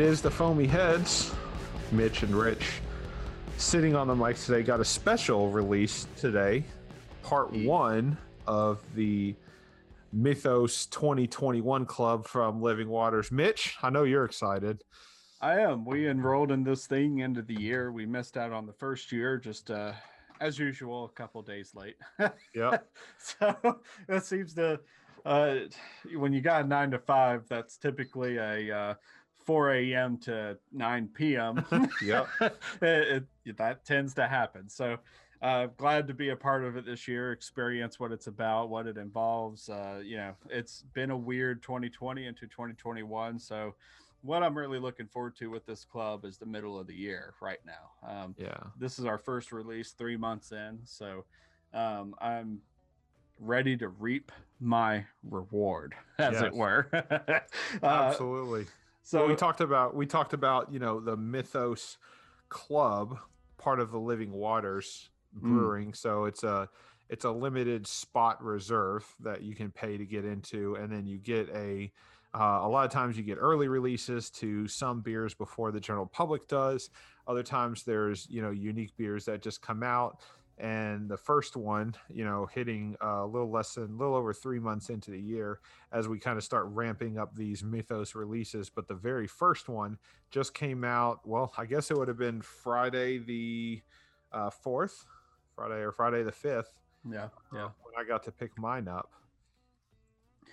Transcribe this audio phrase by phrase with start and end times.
[0.00, 1.30] It is the Foamy Heads,
[1.92, 2.80] Mitch and Rich,
[3.58, 4.62] sitting on the mics today.
[4.62, 6.64] Got a special release today,
[7.22, 8.16] part one
[8.46, 9.34] of the
[10.10, 13.30] Mythos 2021 Club from Living Waters.
[13.30, 14.82] Mitch, I know you're excited.
[15.42, 15.84] I am.
[15.84, 17.92] We enrolled in this thing end of the year.
[17.92, 19.92] We missed out on the first year, just uh,
[20.40, 21.96] as usual, a couple days late.
[22.54, 22.88] Yep.
[23.18, 23.54] so
[24.06, 24.80] that seems to
[25.24, 25.56] uh,
[26.16, 28.94] when you got a nine to five, that's typically a uh,
[29.50, 30.16] 4 a.m.
[30.16, 31.64] to 9 p.m.
[32.04, 32.28] Yep.
[32.82, 34.68] it, it, that tends to happen.
[34.68, 34.98] So
[35.42, 38.86] uh, glad to be a part of it this year, experience what it's about, what
[38.86, 39.68] it involves.
[39.68, 43.40] Uh, you know, it's been a weird 2020 into 2021.
[43.40, 43.74] So
[44.20, 47.34] what I'm really looking forward to with this club is the middle of the year
[47.42, 48.08] right now.
[48.08, 48.56] Um, Yeah.
[48.78, 51.24] this is our first release three months in so
[51.74, 52.60] um, i'm
[53.38, 56.42] ready to reap my reward as Yes.
[56.44, 57.36] it were uh,
[57.82, 58.66] Absolutely.
[59.10, 61.98] So So we talked about we talked about you know the Mythos
[62.48, 63.18] Club,
[63.58, 65.94] part of the Living Waters Brewing.
[65.94, 66.68] So it's a
[67.08, 71.18] it's a limited spot reserve that you can pay to get into, and then you
[71.18, 71.92] get a
[72.32, 76.06] uh, a lot of times you get early releases to some beers before the general
[76.06, 76.90] public does.
[77.26, 80.20] Other times there's you know unique beers that just come out.
[80.60, 84.34] And the first one, you know, hitting uh, a little less than a little over
[84.34, 88.68] three months into the year, as we kind of start ramping up these Mythos releases.
[88.68, 89.96] But the very first one
[90.30, 91.26] just came out.
[91.26, 93.80] Well, I guess it would have been Friday the
[94.32, 95.06] uh, fourth,
[95.56, 96.74] Friday or Friday the fifth.
[97.10, 99.10] yeah yeah when I got to pick mine up.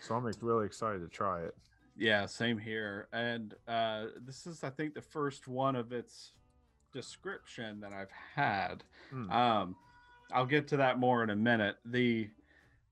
[0.02, 1.53] So I'm really excited to try it.
[1.97, 6.33] yeah same here and uh, this is i think the first one of its
[6.94, 9.31] description that i've had Hmm.
[9.31, 9.75] um,
[10.31, 11.78] i'll get to that more in a minute.
[11.86, 12.30] The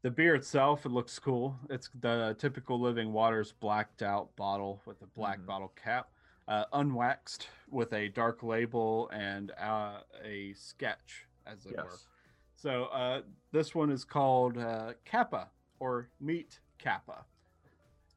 [0.02, 1.58] the beer itself it looks cool.
[1.70, 5.46] It's the typical living waters blacked out bottle with a black Mhm.
[5.48, 6.10] bottle cap
[6.48, 11.84] uh, unwaxed with a dark label and uh, a sketch as it were.
[11.84, 12.08] Yes.
[12.56, 13.22] so uh,
[13.52, 15.50] this one is called uh, kappa
[15.80, 17.26] or meet kappa.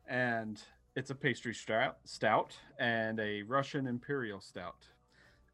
[0.07, 0.63] And
[0.95, 4.87] it's a pastry stout, stout and a russian imperial stout.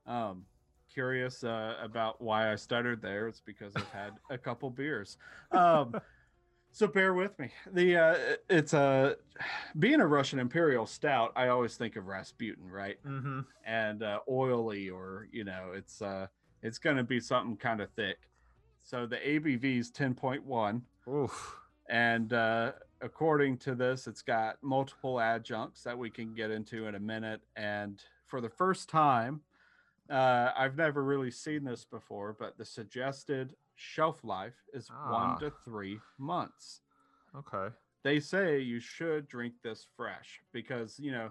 [0.06, 0.46] Um,
[0.94, 3.28] curious uh, about why I stuttered there.
[3.28, 5.18] It's because I've had a couple beers.
[5.50, 5.96] Um,
[6.72, 7.50] so bear with me.
[7.72, 8.16] The uh,
[8.48, 9.16] it's a
[9.78, 11.32] being a Russian Imperial Stout.
[11.36, 12.98] I always think of Rasputin, right?
[13.04, 13.40] Mm-hmm.
[13.66, 16.28] And uh, oily, or you know, it's uh,
[16.62, 18.18] it's going to be something kind of thick.
[18.82, 21.56] So the ABV is ten point one Oof.
[21.88, 26.94] and uh, according to this it's got multiple adjuncts that we can get into in
[26.94, 29.40] a minute and for the first time
[30.10, 35.10] uh, i've never really seen this before but the suggested shelf life is Ah.
[35.10, 36.80] one to three months
[37.34, 37.74] Okay.
[38.04, 41.30] they say you should drink this fresh because you know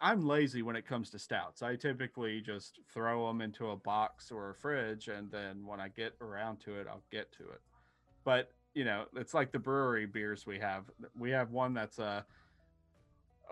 [0.00, 4.32] i'm lazy when it comes to stouts i typically just throw them into a box
[4.32, 7.60] or a fridge and then when i get around to it i'll get to it
[8.24, 10.84] but you know it's like the brewery beers we have
[11.16, 12.22] we have one that's uh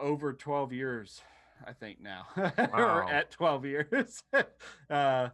[0.01, 1.21] over 12 years
[1.67, 3.09] i think now or Wow.
[3.11, 4.23] at 12 years
[4.91, 5.29] uh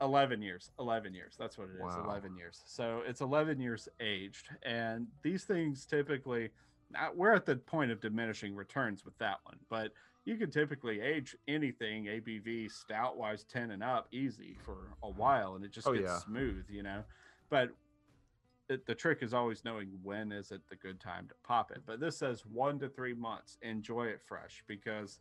[0.00, 2.04] 11 years 11 years that's what it is Wow.
[2.04, 6.50] 11 years so it's 11 years aged and these things typically
[6.94, 9.92] uh, we're at the point of diminishing returns with that one but
[10.26, 15.54] you can typically age anything abv stout wise 10 and up easy for a while
[15.56, 16.18] and it just Oh, gets yeah.
[16.18, 17.02] smooth you know
[17.48, 17.70] but
[18.68, 21.82] it, the trick is always knowing when is it the good time to pop it
[21.86, 25.20] but this says one to three months enjoy it fresh because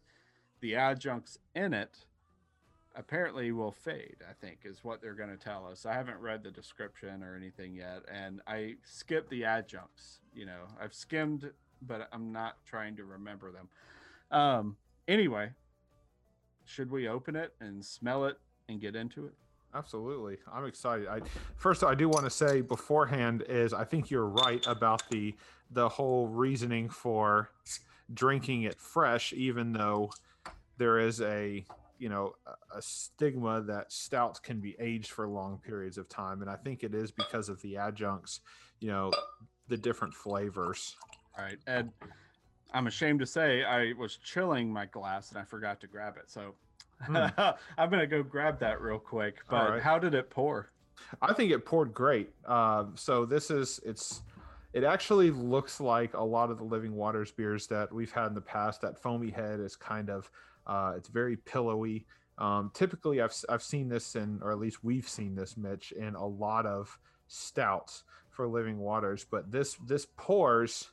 [0.61, 2.06] the adjuncts in it
[2.95, 5.85] apparently will fade i think is what they're going to tell us.
[5.85, 10.62] I haven't read the description or anything yet and i skipped the adjuncts you know
[10.81, 11.51] i've skimmed
[11.81, 13.69] but i'm not trying to remember them.
[14.31, 14.77] Um
[15.07, 15.51] anyway
[16.63, 19.33] should we open it and smell it and get into it
[19.75, 20.38] Absolutely.
[20.51, 21.07] I'm excited.
[21.07, 21.19] I
[21.57, 25.36] first I do want to say beforehand is I think you're right about the
[25.69, 27.50] the whole reasoning for
[28.13, 30.12] drinking it fresh even though
[30.77, 31.66] there is a
[31.98, 32.36] you know
[32.74, 36.83] a- stigma that stouts can be aged for long periods of time and I think
[36.83, 38.39] it is because of the adjuncts,
[38.80, 39.12] you know,
[39.68, 40.95] the different flavors.
[41.38, 41.92] All right, and
[42.74, 46.30] I'm ashamed to say I was chilling my glass and I forgot to grab it.
[46.30, 46.56] So
[47.06, 47.18] Hmm.
[47.78, 49.38] I'm gonna go grab that real quick.
[49.50, 49.81] But right.
[49.81, 50.72] how did it pour?
[51.22, 52.31] I think it poured great.
[52.46, 54.22] Uh, so this is it's
[54.74, 58.34] it actually looks like a lot of the living waters beers that we've had in
[58.34, 58.81] the past.
[58.81, 60.30] That foamy head is kind of
[60.68, 62.06] uh, it's very pillowy.
[62.38, 66.16] Um, typically, I've I've seen this in, or at least we've seen this, Mitch, in
[66.16, 66.98] a lot of
[67.28, 69.25] stouts for living waters.
[69.30, 70.92] But this this pours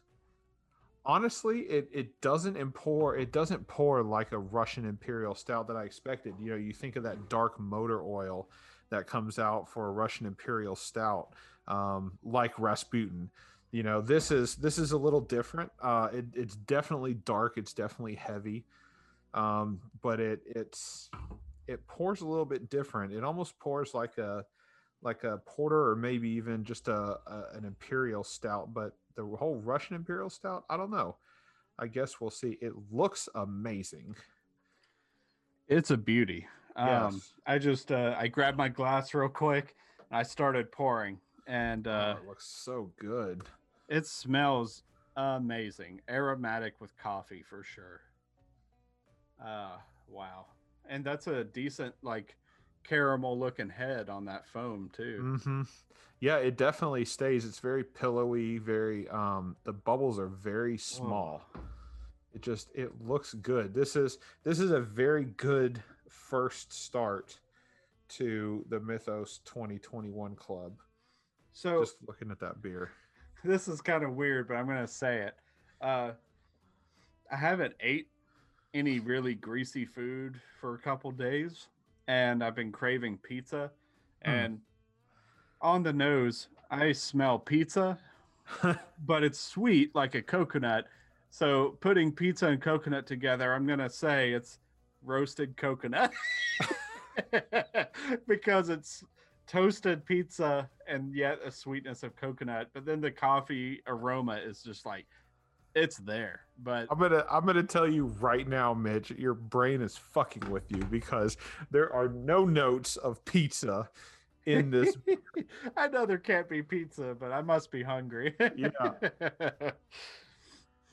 [1.04, 3.16] honestly, it it doesn't pour.
[3.16, 6.34] It doesn't pour like a Russian Imperial Stout that I expected.
[6.40, 8.48] You know, you think of that dark motor oil
[8.90, 11.34] that comes out for a Russian Imperial Stout,
[11.66, 13.30] um, like Rasputin.
[13.70, 15.72] You know, this is this is a little different.
[15.80, 17.54] Uh, it, it's definitely dark.
[17.56, 18.64] It's definitely heavy,
[19.34, 21.10] um, but it it's
[21.66, 23.12] it pours a little bit different.
[23.12, 24.44] It almost pours like a
[25.00, 28.74] like a porter or maybe even just a, a an imperial stout.
[28.74, 31.16] But the whole Russian imperial stout, I don't know.
[31.78, 32.58] I guess we'll see.
[32.60, 34.14] It looks amazing.
[35.68, 36.46] It's a beauty.
[36.76, 37.32] Um, Yes.
[37.46, 39.74] I just uh, I grabbed my glass real quick
[40.10, 43.42] and I started pouring, and uh, oh, it looks so good.
[43.88, 44.82] it smells
[45.16, 48.00] amazing, aromatic with coffee for sure.
[49.42, 49.76] Uh,
[50.08, 50.46] wow,
[50.88, 52.36] and that's a decent like
[52.84, 55.38] caramel looking head on that foam too.
[55.44, 55.62] hmm
[56.20, 57.44] Yeah, it definitely stays.
[57.44, 58.58] It's very pillowy.
[58.58, 59.08] Very.
[59.08, 61.42] Um, the bubbles are very small.
[62.34, 63.74] It just it looks good.
[63.74, 67.38] This is this is a very good first start
[68.08, 70.72] to the Mythos 2021 club.
[71.52, 72.90] So Just looking at that beer.
[73.44, 75.34] this is kind of weird, but I'm gonna say it.
[75.80, 76.12] Uh,
[77.30, 78.08] I haven't ate
[78.74, 81.68] any really greasy food for a couple days,
[82.08, 83.70] and I've been craving pizza.
[84.24, 84.30] Hmm.
[84.30, 84.60] And
[85.60, 87.98] on the nose, I smell pizza,
[89.06, 90.86] but it's sweet like a coconut.
[91.30, 94.58] So putting pizza and coconut together, I'm gonna say it's
[95.04, 96.12] roasted coconut
[98.28, 99.04] because it's
[99.46, 102.68] toasted pizza and yet a sweetness of coconut.
[102.72, 105.06] But then the coffee aroma is just like
[105.74, 106.40] it's there.
[106.62, 110.70] But I'm gonna I'm gonna tell you right now, Mitch, your brain is fucking with
[110.70, 111.36] you because
[111.70, 113.88] there are no notes of pizza
[114.46, 114.96] in this.
[115.76, 118.34] I know there can't be pizza, but I must be hungry.
[118.56, 118.70] Yeah.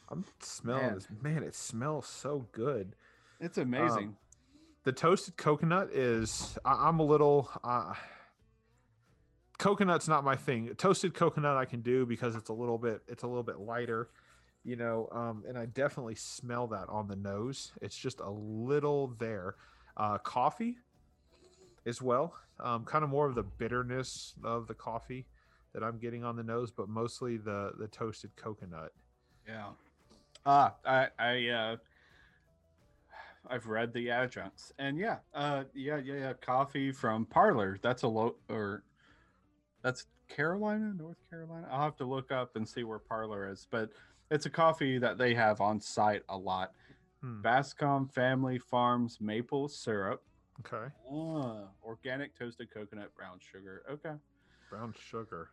[0.10, 0.94] I'm smelling Man.
[0.96, 1.08] this.
[1.22, 2.96] Man, it smells so good.
[3.40, 4.16] it's amazing.
[4.86, 6.58] The toasted coconut is.
[6.66, 7.50] I, I'm a little.
[7.64, 7.94] Uh,
[9.60, 10.74] coconut's not my thing.
[10.78, 13.02] Toasted coconut I can do because it's a little bit.
[13.08, 14.10] It's a little bit lighter,
[14.64, 15.10] you know.
[15.12, 17.72] Um, and I definitely smell that on the nose.
[17.82, 19.56] It's just a little there.
[19.98, 20.78] Uh, coffee,
[21.86, 22.34] as well.
[22.60, 25.26] Um, kind of more of the bitterness of the coffee
[25.74, 28.94] that I'm getting on the nose, but mostly the the toasted coconut.
[29.48, 29.70] Yeah.
[30.46, 31.78] Ah, I I uh
[33.48, 34.72] I've read the adjuncts.
[34.78, 37.78] And yeah, uh yeah, yeah, yeah, coffee from Parlor.
[37.82, 38.84] That's a low or
[39.82, 41.68] that's Carolina, North Carolina.
[41.72, 43.90] I'll have to look up and see where Parlor is, but
[44.32, 46.74] it's a coffee that they have on site a lot.
[47.22, 50.24] Hmm, Bascom Family Farms maple syrup.
[50.66, 53.84] Okay, Ah, organic toasted coconut brown sugar.
[53.90, 54.14] Okay.
[54.70, 55.50] brown sugar.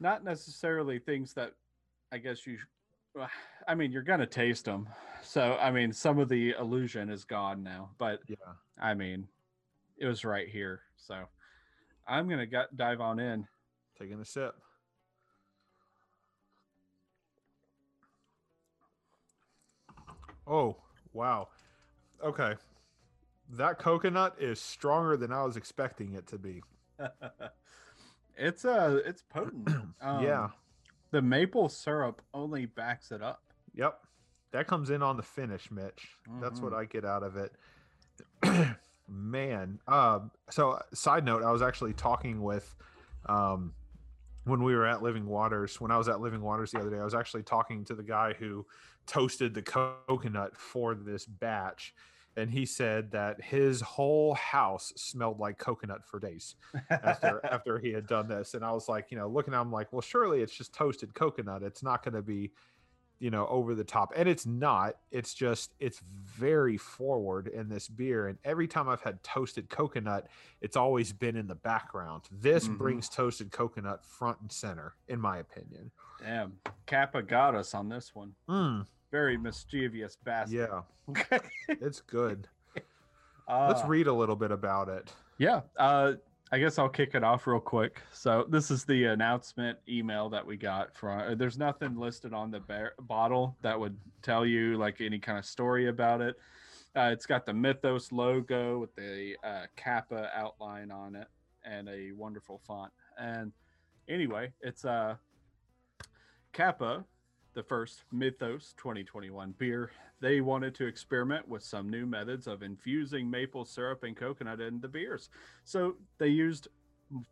[0.00, 1.52] not necessarily things that
[2.12, 2.58] I guess you.
[3.66, 4.88] I mean, you're gonna taste them,
[5.22, 7.90] so I mean, some of the illusion is gone now.
[7.98, 8.36] But Yeah.
[8.78, 9.28] I mean,
[9.96, 11.24] it was right here, so
[12.06, 13.46] I'm gonna dive on in.
[13.98, 14.54] Taking a sip.
[20.46, 20.76] Oh,
[21.12, 21.48] wow.
[22.22, 22.54] Okay.
[23.50, 26.62] That coconut is stronger than I was expecting it to be.
[28.36, 29.68] it's uh it's potent.
[30.02, 30.44] yeah.
[30.44, 30.52] Um,
[31.10, 33.42] the maple syrup only backs it up.
[33.74, 33.98] Yep.
[34.52, 36.16] That comes in on the finish, Mitch.
[36.40, 36.78] That's what Mhm.
[36.78, 37.52] I get out of it.
[39.08, 39.78] Man.
[39.86, 42.74] Um, so side note, I was actually talking with
[43.26, 43.74] um
[44.46, 47.00] when we were at Living Waters, when I was at Living Waters the other day,
[47.00, 48.64] I was actually talking to the guy who
[49.06, 51.92] toasted the coconut for this batch.
[52.36, 56.54] And he said that his whole house smelled like coconut for days
[56.90, 58.54] after after he had done this.
[58.54, 61.12] And I was like, you know, looking at him like, well, surely it's just toasted
[61.12, 61.62] coconut.
[61.64, 62.52] It's not going to be,
[63.18, 64.12] you know, over the top.
[64.16, 64.96] And it's not.
[65.10, 68.28] It's just it's very forward in this beer.
[68.28, 70.26] And every time I've had toasted coconut,
[70.60, 72.24] it's always been in the background.
[72.30, 72.78] This Mhm.
[72.78, 75.90] brings toasted coconut front and center, in my opinion.
[76.20, 78.34] Damn, Kappa got us on this one.
[78.48, 80.84] Mm, Very mischievous bastard.
[81.08, 82.48] yeah, it's good.
[83.48, 83.86] Let's Ah.
[83.86, 85.12] read a little bit about it.
[85.38, 86.14] Yeah, uh,
[86.52, 88.00] I guess I'll kick it off real quick.
[88.12, 91.18] So this is the announcement email that we got from.
[91.20, 95.38] uh, There's nothing listed on the bar- bottle that would tell you like any kind
[95.38, 96.36] of story about it.
[96.94, 101.26] Uh, it's got the Mythos logo with the uh, Kappa outline on it
[101.64, 102.92] and a wonderful font.
[103.18, 103.52] And
[104.08, 105.16] anyway, it's uh,
[106.52, 107.04] Kappa,
[107.56, 109.90] the first Mythos 2021 beer.
[110.20, 114.78] They wanted to experiment with some new methods of infusing maple syrup and coconut in
[114.78, 115.30] the beers.
[115.64, 116.68] So they used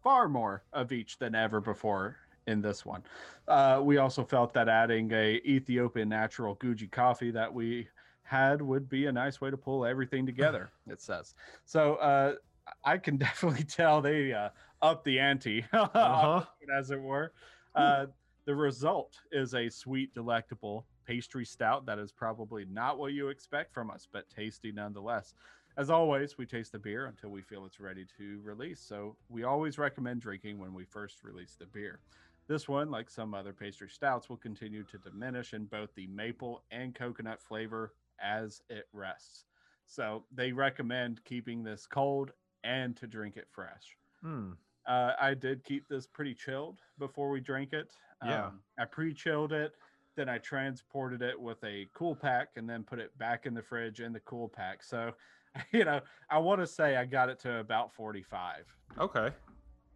[0.02, 2.16] far more of each than ever before
[2.46, 3.02] in this one.
[3.46, 7.86] Uh, we also felt that adding a Ethiopian natural Guji coffee that we
[8.22, 10.70] had would be a nice way to pull everything together.
[10.88, 11.96] it says so.
[11.96, 12.34] Uh,
[12.82, 14.48] I can definitely tell they uh,
[14.80, 16.44] up the ante, uh-huh.
[16.74, 17.32] as it were.
[17.74, 18.06] Uh,
[18.46, 23.72] the result is a sweet, delectable pastry stout that is probably not what you expect
[23.72, 25.34] from us, but tasty nonetheless.
[25.76, 28.80] As always, we taste the beer until we feel it's ready to release.
[28.80, 32.00] So we always recommend drinking when we first release the beer.
[32.46, 36.62] This one, like some other pastry stouts, will continue to diminish in both the maple
[36.70, 39.46] and coconut flavor as it rests.
[39.86, 42.30] So they recommend keeping this cold
[42.62, 43.96] and to drink it fresh.
[44.22, 44.52] Hmm.
[44.86, 47.92] Uh, I did keep this pretty chilled before we drank it.
[48.24, 48.46] Yeah.
[48.46, 49.72] Um, I pre-chilled it,
[50.16, 53.62] then I transported it with a cool pack, and then put it back in the
[53.62, 54.82] fridge in the cool pack.
[54.82, 55.12] So,
[55.72, 56.00] you know,
[56.30, 58.64] I want to say I got it to about 45.
[58.98, 59.30] Okay.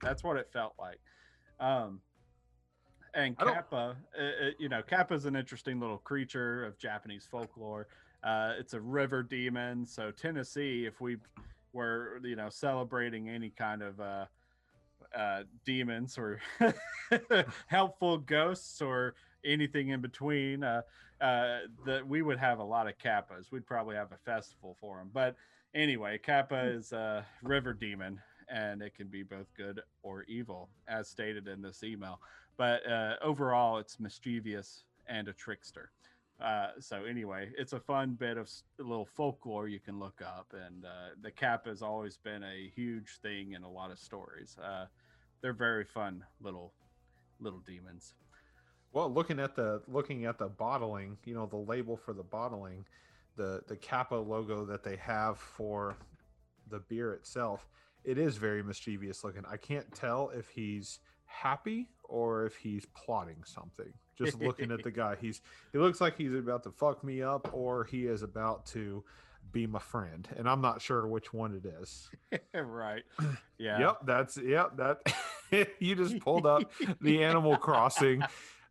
[0.03, 1.01] That's what it felt like.
[1.61, 2.01] Um,
[3.15, 7.89] and Kappa, uh, uh, you know, Kappa is an interesting little creature of Japanese folklore.
[8.23, 9.87] Uh, it's a river demon.
[9.87, 11.17] So Tennessee, if we
[11.73, 14.27] were, you know, celebrating any kind of uh,
[15.17, 16.41] uh, demons or
[17.67, 20.83] helpful ghosts or anything in between, uh,
[21.21, 23.51] uh, that we would have a lot of kappas.
[23.51, 25.11] We'd probably have a festival for them.
[25.13, 25.37] But
[25.75, 26.79] anyway, kappa hmm.
[26.79, 31.63] is a river demon, and it can be both good or evil, as stated in
[31.63, 32.21] this email.
[32.57, 35.91] But uh, overall, it's mischievous and a trickster.
[36.41, 40.85] Uh, so anyway, it's a fun bit of little folklore you can look up, and
[40.85, 44.57] uh, the cap has always been a huge thing in a lot of stories.
[44.63, 44.87] Uh,
[45.41, 46.73] they're very fun little
[47.41, 48.15] little demons.
[48.93, 52.85] Well, looking at the looking at the bottling, you know, the label for the bottling,
[53.37, 55.97] the the Kappa logo that they have for
[56.71, 57.69] the beer itself,
[58.05, 59.43] it is very mischievous looking.
[59.51, 63.93] I can't tell if he's happy or if he's plotting something.
[64.19, 65.41] Just looking at the guy, he's
[65.73, 69.05] he looks like he's about to fuck me up or he is about to
[69.53, 72.11] be my friend, and I'm not sure which one it is.
[72.55, 73.05] right.
[73.61, 73.81] Yeah.
[73.81, 73.99] Yep.
[74.05, 74.77] That's yep.
[74.77, 76.71] That you just pulled up
[77.01, 78.23] the Animal Crossing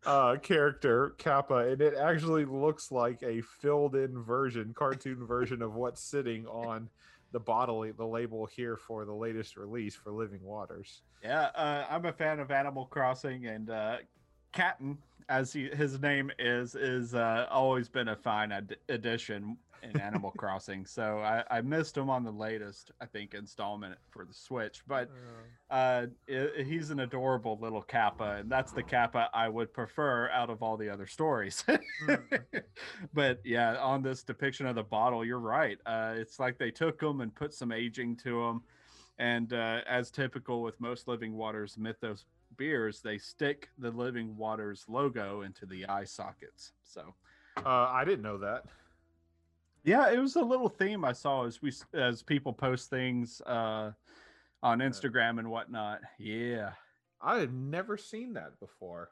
[0.06, 5.74] uh character kappa and it actually looks like a filled in version cartoon version of
[5.74, 6.88] what's sitting on
[7.32, 12.04] the bottle the label here for the latest release for living waters yeah uh, i'm
[12.04, 13.96] a fan of animal crossing and uh
[14.54, 14.96] Kapp'n
[15.28, 20.30] as he, his name is is uh always been a fine ad- addition in Animal
[20.36, 20.84] Crossing.
[20.86, 24.82] So I, I, missed him on the latest, I think, installment for the Switch.
[24.86, 25.10] But
[25.70, 30.50] uh, it, he's an adorable little Kappa, and that's the Kappa I would prefer out
[30.50, 31.64] of all the other stories.
[31.68, 32.42] mm.
[33.14, 35.78] but yeah, on this depiction of the bottle, you're right.
[35.86, 38.62] Uh, it's like they took him and put some aging to him.
[39.20, 42.24] And uh, as typical with most Living Waters Mythos
[42.58, 46.72] beers, they stick the Living Waters logo into the eye sockets.
[46.84, 47.14] So
[47.56, 48.64] uh, I didn't know that.
[49.84, 53.92] Yeah, it was a little theme I saw as we as people post things uh,
[54.62, 56.00] on Instagram and whatnot.
[56.18, 56.72] Yeah,
[57.22, 59.10] I had never seen that before.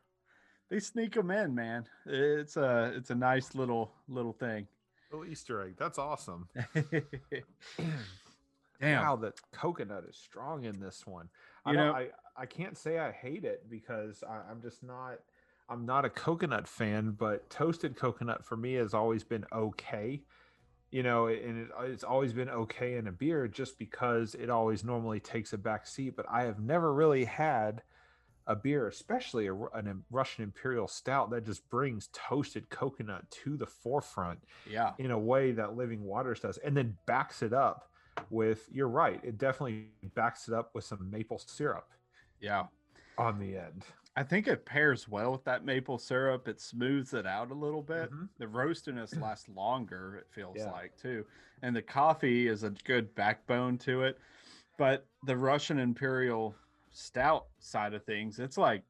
[0.69, 1.87] They sneak them in, man.
[2.05, 4.67] It's a it's a nice little little thing.
[5.13, 5.77] Little Easter egg.
[5.79, 6.49] That's awesome.
[8.81, 9.03] Damn.
[9.03, 11.29] Wow, that coconut is strong in this one.
[11.67, 15.19] You I know, I I can't say I hate it because I, I'm just not.
[15.69, 20.23] I'm not a coconut fan, but toasted coconut for me has always been okay
[20.91, 24.85] you know, and it, it's always been okay in a beer just because it always
[24.85, 26.15] normally takes a back seat.
[26.17, 27.83] But I have never really had
[28.47, 33.67] a beer, especially a, a Russian Imperial Stout, that just brings toasted coconut to the
[33.67, 34.39] forefront.
[34.71, 34.93] Yeah.
[34.99, 37.91] In a way that Living Waters does, and then backs it up
[38.31, 41.91] with, you're right, it definitely backs it up with some maple syrup.
[42.41, 42.65] Yeah.
[43.19, 43.85] On the end.
[44.17, 46.49] I think it pairs well with that maple syrup.
[46.49, 48.11] It smooths it out a little bit.
[48.11, 48.25] Mm-hmm.
[48.39, 50.71] The roastiness lasts longer, it feels yeah.
[50.71, 51.25] like, too.
[51.63, 54.19] And the coffee is a good backbone to it.
[54.79, 56.55] But the Russian Imperial
[56.93, 58.83] Stout side of things, it's like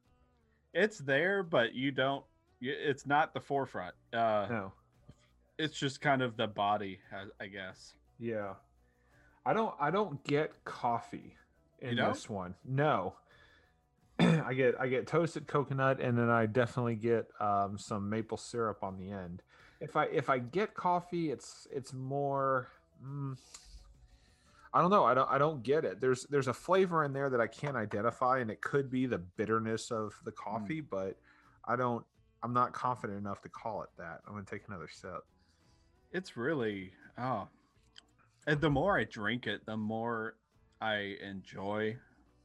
[0.75, 2.25] it's there, but you don't,
[2.61, 3.95] it's not the forefront.
[4.13, 4.73] Uh, no.
[5.59, 6.99] It's just kind of the body,
[7.41, 7.95] I guess.
[8.19, 8.55] Yeah.
[9.47, 11.37] I don't, I don't get coffee
[11.81, 12.55] in this one.
[12.65, 13.15] No.
[14.19, 18.83] I get I get toasted coconut, and then I definitely get um, some maple syrup
[18.83, 19.43] on the end.
[19.81, 22.69] If I if I get coffee, it's it's more.
[23.05, 23.37] Mm,
[24.73, 25.05] I don't know.
[25.05, 26.01] I don't I don't get it.
[26.01, 29.19] There's there's a flavor in there that I can't identify, and it could be the
[29.19, 30.51] bitterness of the hmm.
[30.51, 30.87] coffee, mm.
[30.91, 31.19] but
[31.67, 32.05] I don't.
[32.43, 34.21] I'm not confident enough to call it that.
[34.27, 35.25] I'm gonna take another sip.
[36.13, 37.49] It's really oh,
[38.47, 40.37] and the more I drink it, the more
[40.81, 41.97] I enjoy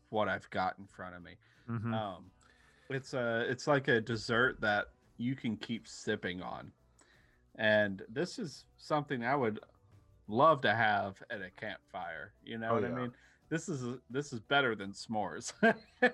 [0.09, 1.31] what I've got in front of me.
[1.69, 1.93] Mm-hmm.
[1.93, 2.25] Um,
[2.89, 6.71] It's a it's like a dessert that you can keep sipping on.
[7.55, 9.59] And this is something I would
[10.27, 12.33] love to have at a campfire.
[12.43, 12.89] You know Oh, what yeah.
[12.89, 13.11] I mean?
[13.49, 15.53] This is this is better than s'mores.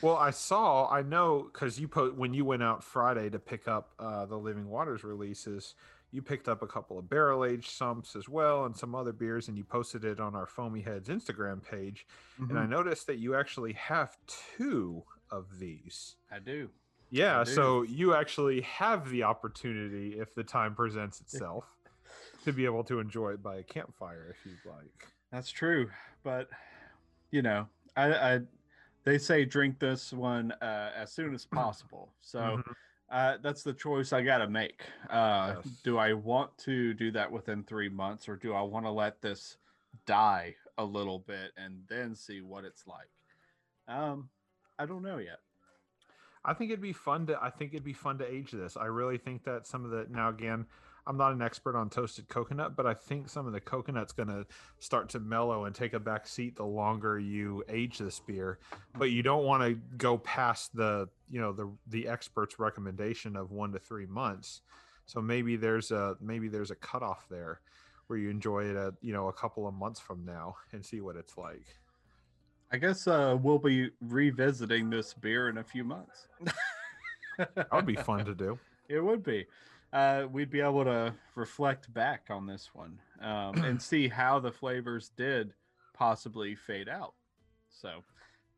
[0.00, 3.68] Well, I saw, I know, because you put when you went out Friday to pick
[3.68, 5.74] up uh, the Living Waters releases,
[6.14, 9.48] you picked up a couple of barrel aged sumps as well and some other beers,
[9.48, 12.06] and you posted it on our Foamy Heads Instagram page.
[12.38, 12.68] And I Mhm.
[12.68, 16.14] noticed that you actually have two of these.
[16.30, 16.70] I do.
[17.10, 17.50] Yeah, do.
[17.50, 21.64] so you actually have the opportunity, if the time presents itself,
[22.44, 25.08] to be able to enjoy it by a campfire if you'd like.
[25.32, 25.90] That's true,
[26.22, 26.48] but
[27.32, 28.40] you know, I, I
[29.02, 32.14] they say drink this one uh, as soon as possible.
[32.20, 32.74] So Mhm.
[33.14, 34.82] Uh, that's the choice I got to make.
[35.08, 35.72] Uh, Yes.
[35.84, 39.22] Do I want to do that within three months, or do I want to let
[39.22, 39.56] this
[40.04, 43.08] die a little bit and then see what it's like?
[43.86, 44.30] Um,
[44.80, 45.38] I don't know yet.
[46.44, 47.38] I think it'd be fun to.
[47.40, 48.76] I think it'd be fun to age this.
[48.76, 50.66] I really think that some of the now again,
[51.06, 54.28] I'm not an expert on toasted coconut, but I think some of the coconut's going
[54.28, 54.46] to
[54.78, 58.58] start to mellow and take a back seat the longer you age this beer.
[58.96, 63.50] But you don't want to go past the you know the the expert's recommendation of
[63.50, 64.62] one to three months.
[65.06, 67.60] So maybe there's a maybe there's a cutoff there
[68.06, 71.00] where you enjoy it at you know a couple of months from now and see
[71.00, 71.66] what it's like.
[72.72, 76.26] I guess uh, we'll be revisiting this beer in a few months.
[77.38, 78.58] That would be fun to do.
[78.86, 79.46] It would be.
[79.94, 84.50] Uh, we'd be able to reflect back on this one um, and see how the
[84.50, 85.54] flavors did
[85.94, 87.14] possibly fade out.
[87.70, 88.02] So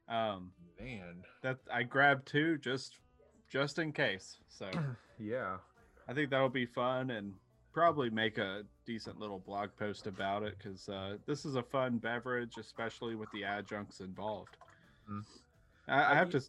[0.09, 2.99] um, Man, that I grabbed two just
[3.51, 4.39] just in case.
[4.49, 4.69] So
[5.19, 5.57] yeah.
[6.09, 7.33] I think that'll be fun and
[7.73, 11.99] probably make a decent little blog post about it because uh, this is a fun
[11.99, 14.57] beverage, especially with the adjuncts involved.
[15.11, 15.23] Mm.
[15.89, 16.43] I, I have to.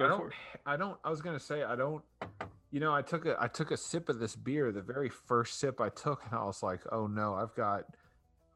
[0.00, 0.32] I don't.
[0.64, 0.96] I don't.
[1.04, 2.02] I was gonna say I don't.
[2.70, 4.72] You know, I took a I took a sip of this beer.
[4.72, 7.84] The very first sip I took, and I was like, "Oh no, I've got."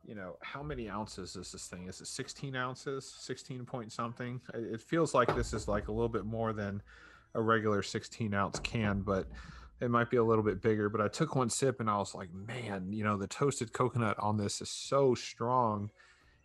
[0.04, 1.86] You know, how many ounces is this thing?
[1.86, 3.08] Is it 16 ounces?
[3.20, 4.40] 16 point something?
[4.52, 6.82] It feels like this is like a little bit more than
[7.34, 9.28] a regular 16 ounce can, but
[9.80, 10.88] it might be a little bit bigger.
[10.88, 14.16] But I took one sip and I was like, man, you know, the toasted coconut
[14.18, 15.90] on this is so strong.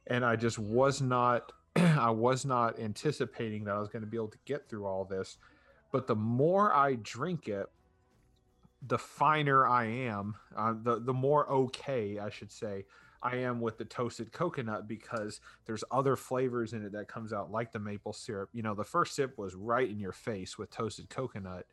[0.05, 4.17] And I just was not I was not anticipating that I was going to be
[4.17, 5.37] able to get through all this.
[5.91, 7.67] But the more I drink it,
[8.85, 12.85] the finer I am, uh, the the more okay, I should say,
[13.21, 17.51] I am with the toasted coconut because there's other flavors in it that comes out
[17.51, 18.49] like the maple syrup.
[18.53, 21.65] You know, the first sip was right in your face with toasted coconut,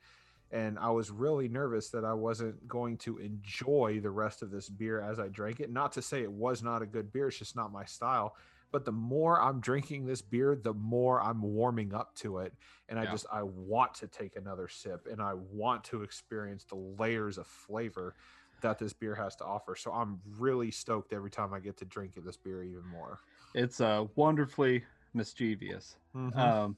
[0.51, 4.69] and I was really nervous that I wasn't going to enjoy the rest of this
[4.69, 5.71] beer as I drank it.
[5.71, 8.35] Not to say it was not a good beer; it's just not my style
[8.75, 12.53] but the more I'm drinking this beer, the more I'm warming up to it.
[12.89, 13.13] And I Yeah.
[13.13, 17.47] just, I want to take another sip and I want to experience the layers of
[17.47, 18.17] flavor
[18.63, 19.77] that this beer has to offer.
[19.77, 23.21] So I'm really stoked every time I get to drink this beer even more.
[23.55, 24.83] It's uh, wonderfully
[25.15, 25.95] mischievous.
[26.13, 26.37] Mhm.
[26.37, 26.77] Um,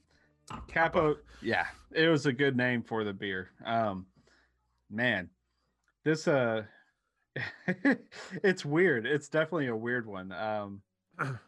[0.67, 3.49] Kappa, yeah, it was a good name for the beer.
[3.65, 4.05] Um,
[4.91, 5.31] man,
[6.03, 6.61] this uh,
[8.43, 9.07] it's weird.
[9.07, 10.31] It's definitely a weird one.
[10.31, 10.83] Um,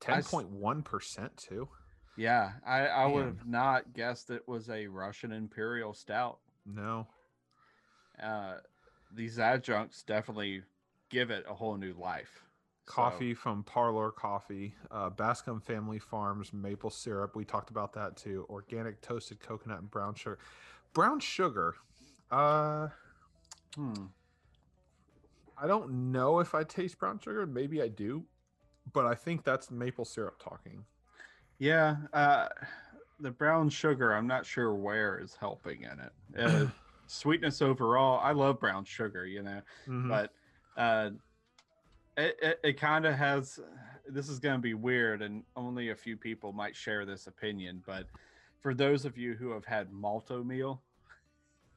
[0.00, 1.68] 10.1% too.
[2.16, 6.38] yeah, I I would have not guessed it was a Russian Imperial Stout.
[6.64, 7.06] No.
[8.22, 8.54] Uh,
[9.14, 10.62] these adjuncts definitely
[11.10, 12.42] give it a whole new life.
[12.86, 17.34] So, Coffee from Parlor Coffee, uh, Bascom Family Farms maple syrup.
[17.34, 18.46] We talked about that too.
[18.48, 20.38] Organic toasted coconut and brown sugar.
[20.92, 21.74] Brown sugar.
[22.30, 22.88] Uh,
[23.74, 24.06] hmm,
[25.58, 27.46] I don't know if I taste brown sugar.
[27.46, 28.24] Maybe I do,
[28.92, 30.84] but I think that's maple syrup talking.
[31.58, 32.48] yeah, uh,
[33.20, 34.12] the brown sugar.
[34.14, 36.12] I'm not sure where is helping in it.
[36.38, 36.66] Uh,
[37.06, 38.20] sweetness overall.
[38.22, 39.26] I love brown sugar.
[39.26, 39.60] You know.
[39.88, 40.08] Mhm.
[40.08, 40.32] but
[40.80, 41.10] uh
[42.18, 43.58] it, it, it kind of has
[44.08, 47.82] this is going to be weird and only a few people might share this opinion
[47.86, 48.04] but
[48.60, 50.80] for those of you who have had Malt-O-Meal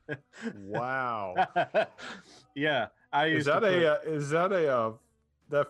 [0.56, 1.36] wow.
[2.56, 4.98] yeah i is that put- a uh, is that a uh, that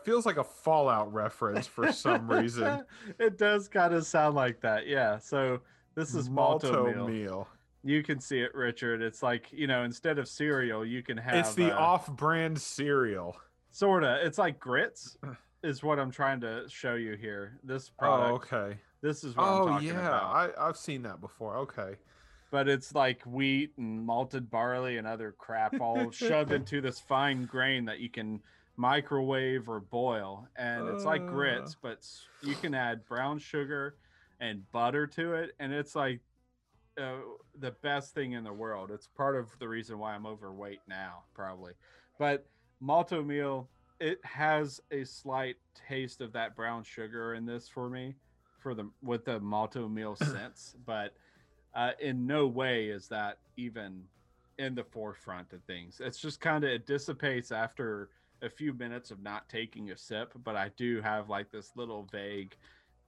[0.03, 2.83] feels like a Fallout reference for some reason?
[3.19, 5.59] it does kind of sound like that yeah so
[5.95, 7.07] this is malto, meal.
[7.07, 7.47] meal.
[7.83, 11.35] you can see it richard it's like you know instead of cereal you can have
[11.35, 13.35] It's the uh, off-brand cereal.
[13.71, 15.17] sorta it's like grits
[15.63, 18.47] is what i'm trying to show you here this product.
[18.53, 18.77] Oh, okay.
[19.01, 19.99] This is what I'm talking about.
[19.99, 20.57] Oh yeah, about.
[20.59, 21.55] I I've seen that before.
[21.57, 21.95] Okay.
[22.51, 27.45] But it's like wheat and malted barley and other crap all shoved into this fine
[27.45, 28.41] grain that you can
[28.79, 30.47] microwave or boil.
[30.55, 32.07] And it's like grits, but
[32.41, 33.97] you can add brown sugar
[34.39, 35.51] and butter to it.
[35.59, 36.21] And it's like
[36.97, 37.17] uh,
[37.59, 38.89] the best thing in the world.
[38.89, 41.73] It's part of the reason why I'm overweight now, probably.
[42.17, 42.45] But
[42.79, 43.67] Malt-O-Meal,
[43.99, 45.57] it has a slight
[45.89, 48.15] taste of that brown sugar in this for me,
[48.59, 50.77] for the with the Malt-O-Meal sense.
[50.85, 51.13] But
[51.75, 54.03] uh, in no way is that even
[54.57, 56.01] in the forefront of things.
[56.03, 58.09] It's just kind of it dissipates after
[58.41, 60.33] a few minutes of not taking a sip.
[60.43, 62.55] But I do have like this little vague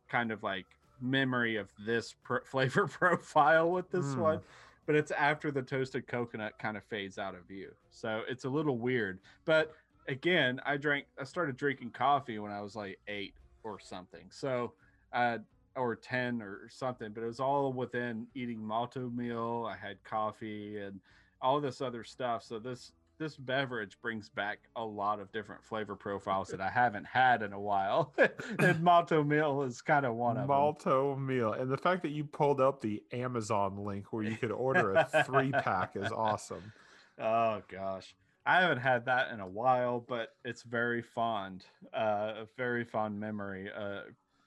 [0.09, 0.65] kind of like
[0.99, 4.17] memory of this pr- flavor profile with this Mm.
[4.17, 4.39] one
[4.87, 8.49] but it's after the toasted coconut kind of fades out of view so it's a
[8.49, 9.73] little weird but
[10.07, 14.73] again i drank i started drinking coffee when i was like eight or something so
[15.13, 15.37] uh
[15.75, 20.99] or 10 or something but it was all within eating Malt-O-Meal i had coffee and
[21.41, 22.91] all this other stuff so this
[23.21, 27.53] this beverage brings back a lot of different flavor profiles that i haven't had in
[27.53, 28.13] a while
[28.59, 31.53] and Malt-O-Meal is kind of one of them Malt-O-Meal.
[31.53, 35.23] And the fact that you pulled up the Amazon link where you could order a
[35.25, 36.73] three pack is awesome.
[37.19, 38.15] Oh gosh,
[38.47, 43.19] I haven't had that in a while, but it's very fond, uh, a very fond
[43.19, 44.03] memory, uh,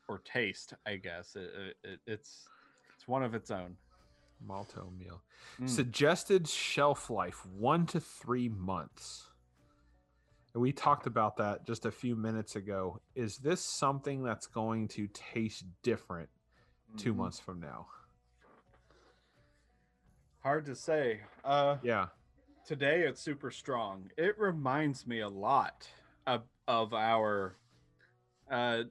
[0.08, 1.37] or taste, I guess.
[1.37, 2.48] It, it, it's
[2.96, 3.76] it's one of its own.
[4.40, 5.22] Malt-O-Meal.
[5.60, 5.68] Mm.
[5.68, 9.28] Suggested shelf life one to three months.
[10.52, 13.00] And we talked about that just a few minutes ago.
[13.14, 16.28] Is this something that's going to taste different
[16.96, 17.16] 2 Mhm.
[17.16, 17.88] months from now?
[20.42, 21.22] Hard to say.
[21.42, 22.08] Uh, Yeah.
[22.66, 24.10] today it's super strong.
[24.16, 25.88] It reminds me a lot
[26.26, 27.56] of, of our
[28.50, 28.84] uh,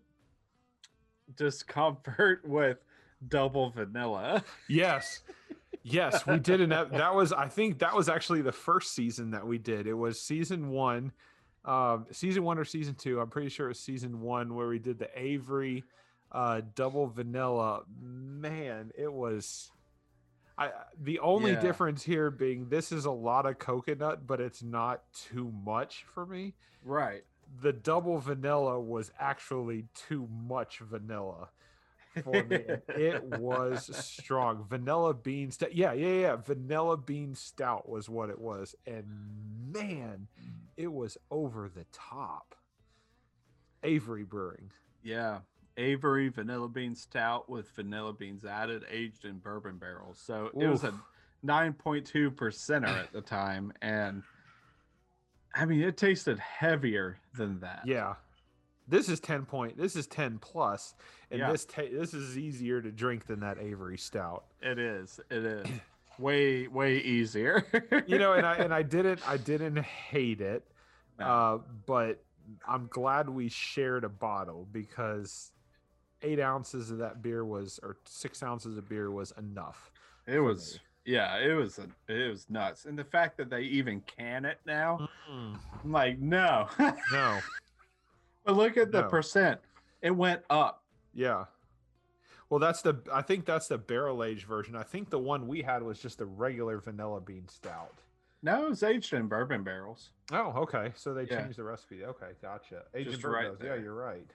[1.36, 2.84] discomfort with
[3.30, 4.44] double vanilla.
[4.68, 5.22] Yes.
[5.86, 9.46] Yes, we did an that was I think that was actually the first season that
[9.46, 9.86] we did.
[9.86, 11.12] It was season 1.
[11.66, 13.20] Um season 1 or season 2.
[13.20, 15.84] I'm pretty sure it was season 1 where we did the Avery
[16.32, 17.84] uh double vanilla.
[18.02, 19.72] Man, it was
[20.58, 21.60] I the only Yeah.
[21.60, 26.26] difference here being this is a lot of coconut, but it's not too much for
[26.26, 26.54] me.
[26.86, 27.24] Right.
[27.62, 31.50] The double vanilla was actually too much vanilla
[32.22, 32.60] for me.
[32.90, 34.66] it was strong.
[34.70, 35.76] Vanilla bean stout.
[35.76, 36.36] Yeah, yeah, yeah.
[36.36, 38.76] Vanilla bean stout was what it was.
[38.86, 39.06] And
[39.72, 40.28] man,
[40.78, 42.56] it was over the top.
[43.84, 44.72] Avery Brewing.
[45.04, 45.40] Yeah.
[45.76, 50.22] Avery vanilla bean stout with vanilla beans added, aged in bourbon barrels.
[50.24, 50.94] So it was a
[51.46, 53.74] 9.2 percenter at the time.
[53.82, 54.24] And
[55.56, 57.82] I mean, it tasted heavier than that.
[57.86, 58.16] Yeah.
[58.88, 59.78] This is 10 point.
[59.78, 60.94] This is 10 plus,
[61.32, 61.52] and Yeah.
[61.52, 64.46] this ta- this is easier to drink than that Avery stout.
[64.62, 65.20] It is.
[65.30, 65.68] It is.
[66.20, 67.66] way, way easier.
[68.08, 70.64] You know, and I and I didn't I didn't hate it.
[71.20, 71.26] No.
[71.26, 72.24] Uh, but
[72.68, 75.52] I'm glad we shared a bottle because
[76.22, 79.92] eight ounces of that beer was, or six ounces of beer was enough.
[80.26, 82.86] it was, yeah, it was, a, it was nuts.
[82.86, 86.68] And the fact that they even can it now, I'm like, no.
[87.12, 87.40] No,
[88.46, 89.10] but look at the No.
[89.10, 89.60] percent.
[90.02, 90.84] It went up.
[91.14, 91.46] yeah.
[92.50, 93.02] Well, that's the.
[93.12, 94.76] I think that's the barrel aged version.
[94.76, 97.98] I think the one we had was just a regular vanilla bean stout.
[98.44, 100.12] No, it was aged in bourbon barrels.
[100.32, 100.92] Oh, okay.
[100.96, 101.42] So they Yeah.
[101.42, 102.04] changed the recipe.
[102.06, 102.84] Okay, gotcha.
[102.94, 103.64] Aged Just Bourbon right.
[103.64, 104.30] Yeah, you're right.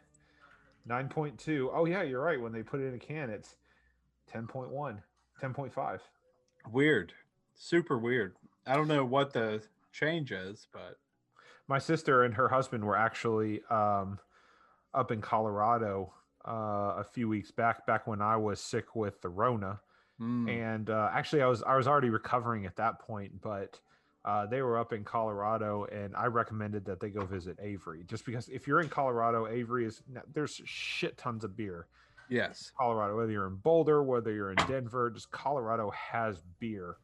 [0.84, 1.70] Nine point two.
[1.72, 2.40] Oh yeah, you're right.
[2.40, 3.54] When they put it in a can, it's
[4.32, 5.02] 10.1,
[5.40, 6.00] 10.5.
[6.72, 7.12] Weird.
[7.54, 8.34] Super weird.
[8.66, 10.98] I don't know what the change is, but
[11.68, 14.18] my sister and her husband were actually um,
[14.94, 16.12] up in Colorado
[16.46, 19.80] uh, a few weeks back, back when I was sick with the Rona,
[20.20, 23.78] mm, and uh, actually I was I was already recovering at that point, but
[24.24, 28.24] uh, they were up in Colorado, and I recommended that they go visit Avery, just
[28.24, 30.02] because if you're in Colorado, Avery is
[30.32, 31.86] there's shit tons of beer.
[32.30, 32.72] yes.
[32.78, 36.96] Colorado, whether you're in Boulder, whether you're in Denver, just Colorado has beer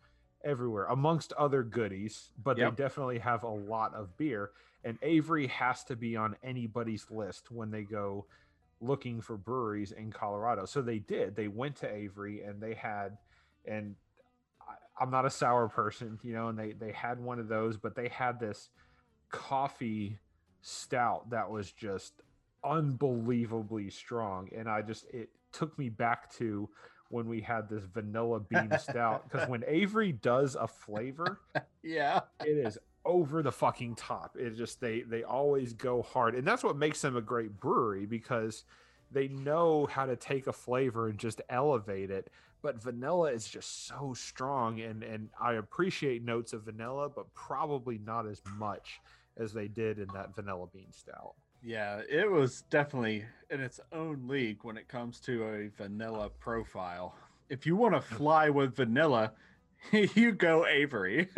[0.45, 2.77] everywhere, amongst other goodies, but Yep.
[2.77, 4.51] they definitely have a lot of beer.
[4.85, 8.27] And Avery has to be on anybody's list when they go
[8.81, 10.67] looking for breweries in Colorado.
[10.67, 11.35] So they did.
[11.37, 13.17] They went to Avery and they had,
[13.65, 13.97] and
[14.61, 17.77] I, I'm not a sour person, you know, and they they had one of those,
[17.79, 18.69] but they had this
[19.31, 20.19] coffee
[20.61, 22.15] stout that was just
[22.65, 26.69] unbelievably strong and i just it took me back to
[27.15, 31.41] when we had this vanilla bean stout because when avery does a flavor
[31.83, 32.21] Yeah.
[32.45, 34.35] it is over the fucking top.
[34.39, 36.35] It just they they always go hard.
[36.35, 38.65] And that's what makes them a great brewery because
[39.11, 42.31] they know how to take a flavor and just elevate it.
[42.63, 47.99] But vanilla is just so strong and and i appreciate notes of vanilla but probably
[47.99, 49.01] not as much
[49.37, 54.29] as they did in that vanilla bean stout Yeah, it was definitely in its own
[54.29, 57.15] league when it comes to a vanilla profile.
[57.49, 59.33] if you want to fly with vanilla,
[59.93, 61.29] you go Avery.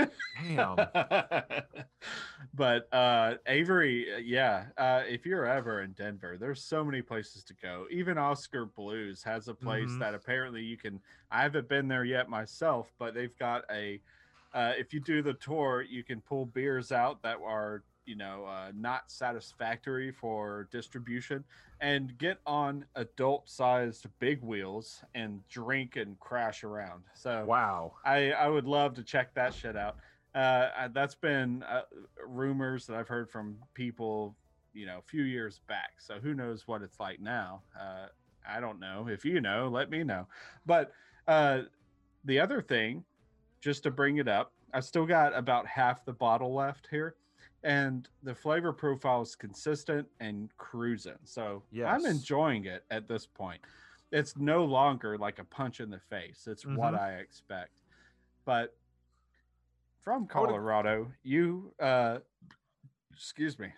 [0.43, 0.77] Damn.
[2.55, 7.45] but uh Avery, uh, yeah, uh if you're ever in Denver, there's so many places
[7.45, 7.87] to go.
[7.91, 9.99] Even Oskar Blues has a place Mhm.
[10.01, 14.01] that apparently you can I haven't been there yet myself, but they've got a
[14.55, 18.45] uh if you do the tour, you can pull beers out that are you know
[18.47, 21.45] uh, not satisfactory for distribution
[21.81, 27.93] and get on adult sized big wheels and drink and crash around so wow.
[28.05, 29.97] I I would love to check that shit out.
[30.35, 31.83] Uh, that's been uh,
[32.27, 34.37] rumors that I've heard from people,
[34.75, 35.95] you know, a few years back.
[35.99, 37.63] So who knows what it's like now?
[37.79, 38.07] Uh,
[38.47, 39.09] I don't know.
[39.09, 40.27] If you know, let me know.
[40.67, 40.93] But
[41.27, 41.63] uh,
[42.25, 43.03] the other thing,
[43.63, 47.15] just to bring it up, I still got about half the bottle left here,
[47.63, 51.19] and the flavor profile is consistent and cruising.
[51.25, 53.61] So I'm enjoying it at this point.
[54.13, 56.47] It's no longer like a punch in the face.
[56.47, 57.01] It's what Mhm.
[57.01, 57.73] I expect.
[58.45, 58.77] But
[60.01, 62.21] from Colorado, you uh
[63.13, 63.73] excuse me.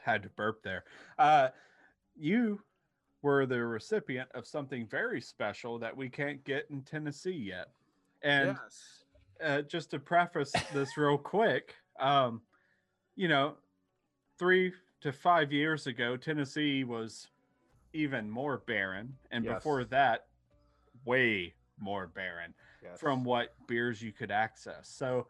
[0.00, 0.84] Had to burp there.
[1.18, 1.50] Uh
[2.16, 2.64] you
[3.22, 7.72] were the recipient of something very special that we can't get in Tennessee yet.
[8.22, 9.04] And yes.
[9.42, 12.42] uh, just to preface this real quick, um,
[13.16, 13.54] you know,
[14.38, 17.28] three to five years ago, Tennessee was
[17.92, 19.54] even more barren, and Yes.
[19.54, 20.26] before that,
[21.04, 22.98] way more barren yes.
[22.98, 24.88] from what beers you could access.
[24.88, 25.26] So.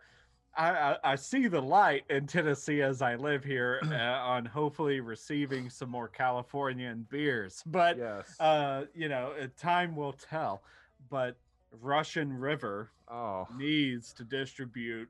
[0.57, 5.01] I, I, I see the light in Tennessee as I live here uh, on hopefully
[5.01, 7.61] receiving some more Californian beers.
[7.66, 8.38] But yes.
[8.38, 10.62] uh, you know, uh, time will tell.
[11.11, 11.37] But
[11.81, 15.09] Russian River oh, needs to distribute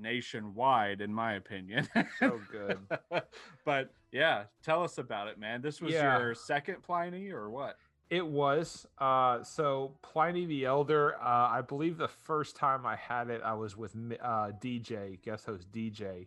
[0.00, 1.88] nationwide, in my opinion.
[2.18, 2.78] so good.
[3.64, 5.62] but yeah, tell us about it, man.
[5.62, 6.18] This was Yeah.
[6.18, 7.76] your second Pliny or what?
[8.10, 8.86] It was.
[8.98, 13.54] Uh, so Pliny the Elder, uh, I believe the first time I had it, I
[13.54, 16.26] was with uh, DJ, guest host DJ.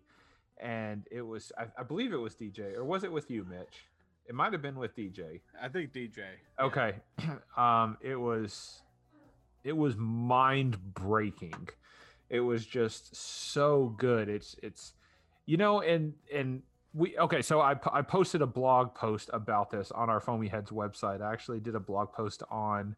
[0.61, 3.89] And it was, I, I believe it was DJ, or was it with you, Mitch?
[4.25, 5.41] It might have been with DJ.
[5.61, 6.19] I think DJ.
[6.57, 6.65] yeah.
[6.65, 6.93] Okay.
[7.57, 8.81] um, it was,
[9.65, 11.67] it was mind breaking.
[12.33, 14.27] It was just so good.
[14.27, 14.93] It's, it's,
[15.45, 19.91] you know, and, and, we okay so I, I posted a blog post about this
[19.91, 21.21] on our foamy heads website.
[21.21, 22.95] I actually did a blog post on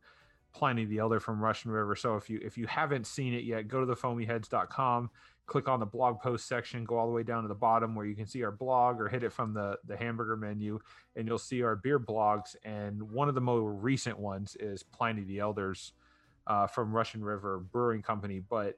[0.53, 1.95] pliny the elder from russian river.
[1.95, 5.09] So if you if you haven't seen it yet go to the foamyheads.com
[5.47, 8.05] click on the blog post section go all the way down to the bottom where
[8.05, 10.79] you can see our blog or hit it from the the hamburger menu
[11.15, 12.55] and you'll see our beer blogs.
[12.65, 15.93] And one of the more recent ones is pliny the elders
[16.47, 18.39] uh, from russian river brewing company.
[18.39, 18.77] But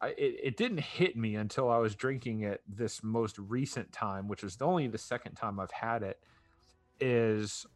[0.00, 4.28] I, it, it didn't hit me until I was drinking it this most recent time,
[4.28, 6.18] which is only the second time I've had it.
[7.00, 7.66] Is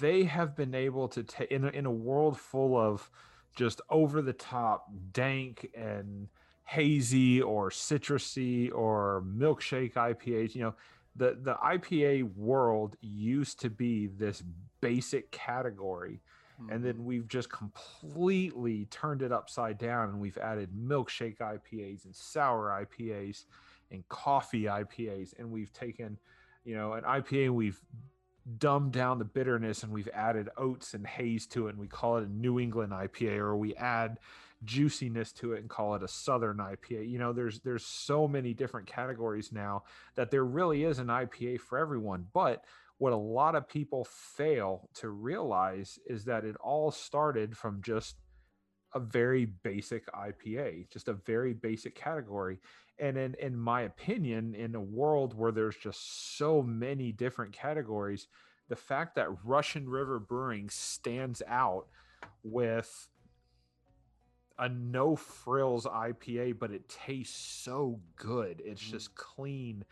[0.00, 3.10] they have been able to take in, in a world full of
[3.56, 6.28] just over the top dank and
[6.64, 10.54] hazy or citrusy or milkshake IPAs.
[10.54, 10.74] You know,
[11.16, 14.42] the the IPA world used to be this
[14.80, 16.20] basic category
[16.58, 16.82] and Mhm.
[16.82, 22.70] then we've just completely turned it upside down and we've added milkshake IPAs and sour
[22.70, 23.46] IPAs
[23.90, 26.18] and coffee IPAs and we've taken
[26.64, 27.80] you know an IPA and we've
[28.58, 32.16] dumbed down the bitterness and we've added oats and haze to it and we call
[32.16, 34.18] it a New England IPA or we add
[34.64, 37.08] juiciness to it and call it a southern IPA.
[37.08, 39.84] You know, there's there's so many different categories now
[40.16, 42.26] that there really is an IPA for everyone.
[42.32, 42.64] But
[42.98, 48.16] what a lot of people fail to realize is that it all started from just
[48.94, 52.58] a very basic IPA, just a very basic category.
[52.98, 58.26] And in, in my opinion, in a world where there's just so many different categories,
[58.68, 61.86] the fact that Russian River Brewing stands out
[62.42, 63.08] with
[64.58, 68.60] a no frills IPA, but it tastes so good.
[68.64, 68.90] It's Mm.
[68.90, 69.84] just clean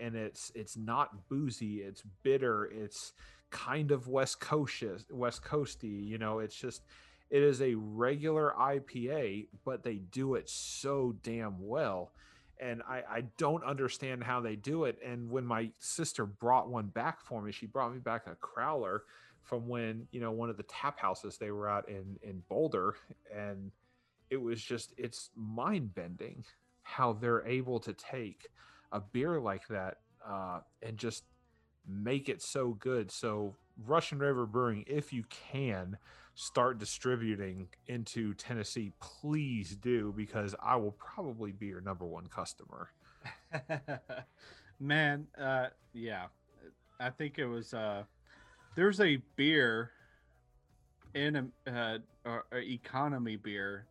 [0.00, 3.12] and it's it's not boozy, it's bitter, it's
[3.50, 6.82] kind of west coast west coasty, you know, it's just
[7.30, 12.10] it is a regular IPA, but they do it so damn well.
[12.58, 14.98] And I, I don't understand how they do it.
[15.04, 19.00] And when my sister brought one back for me, she brought me back a crowler
[19.42, 22.96] from when, you know, one of the tap houses they were at in, in Boulder.
[23.34, 23.70] And
[24.28, 26.44] it was just, it's mind bending
[26.82, 28.48] how they're able to take
[28.92, 31.24] a beer like that uh, and just
[31.86, 33.10] make it so good.
[33.10, 35.96] So, Russian River Brewing, if you can
[36.34, 42.90] start distributing into Tennessee, please do because I will probably be your number one customer.
[44.80, 46.26] Man, uh, yeah,
[46.98, 47.74] I think it was.
[47.74, 48.04] Uh,
[48.74, 49.90] there's a beer
[51.14, 53.86] in a, uh, economy beer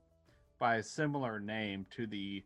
[0.58, 2.44] by a similar name to the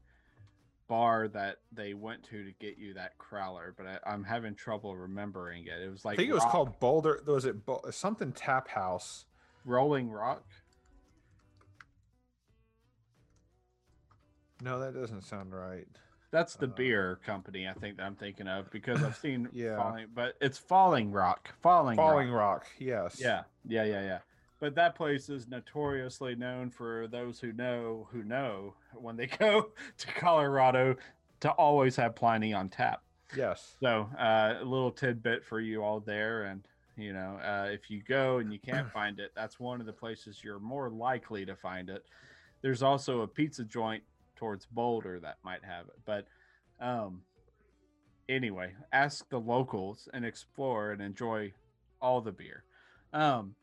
[0.94, 4.96] bar that they went to to get you that crowler, but I, I'm having trouble
[4.96, 5.82] remembering it.
[5.82, 7.20] It was like I think it was called Boulder.
[7.26, 9.26] Was it Bo- something Tap House?
[9.66, 10.44] Rolling Rock.
[14.62, 15.88] No, that doesn't sound right.
[16.30, 19.78] That's the Uh, beer company I think that I'm thinking of because I've seen Yeah.
[19.78, 21.56] Falling, but it's Falling Rock.
[21.64, 22.62] Falling Falling Rock.
[22.62, 22.68] Rock.
[22.78, 23.20] Yes.
[23.20, 24.20] Yeah, yeah, yeah, yeah.
[24.64, 29.72] But that place is notoriously known for those who know who know when they go
[29.98, 30.96] to Colorado
[31.42, 33.04] to always have Pliny on tap.
[33.36, 33.76] Yes.
[33.82, 38.04] So uh, a little tidbit for you all there, and you know, uh, if you
[38.08, 41.58] go and you can't find it, that's one of the places you're more likely to
[41.58, 42.06] find it.
[42.62, 44.04] There's also a pizza joint
[44.38, 46.26] towards Boulder that might have it, but
[46.80, 47.24] um,
[48.30, 51.52] anyway, ask the locals and explore and enjoy
[52.02, 52.64] all the beer.
[53.12, 53.56] Um,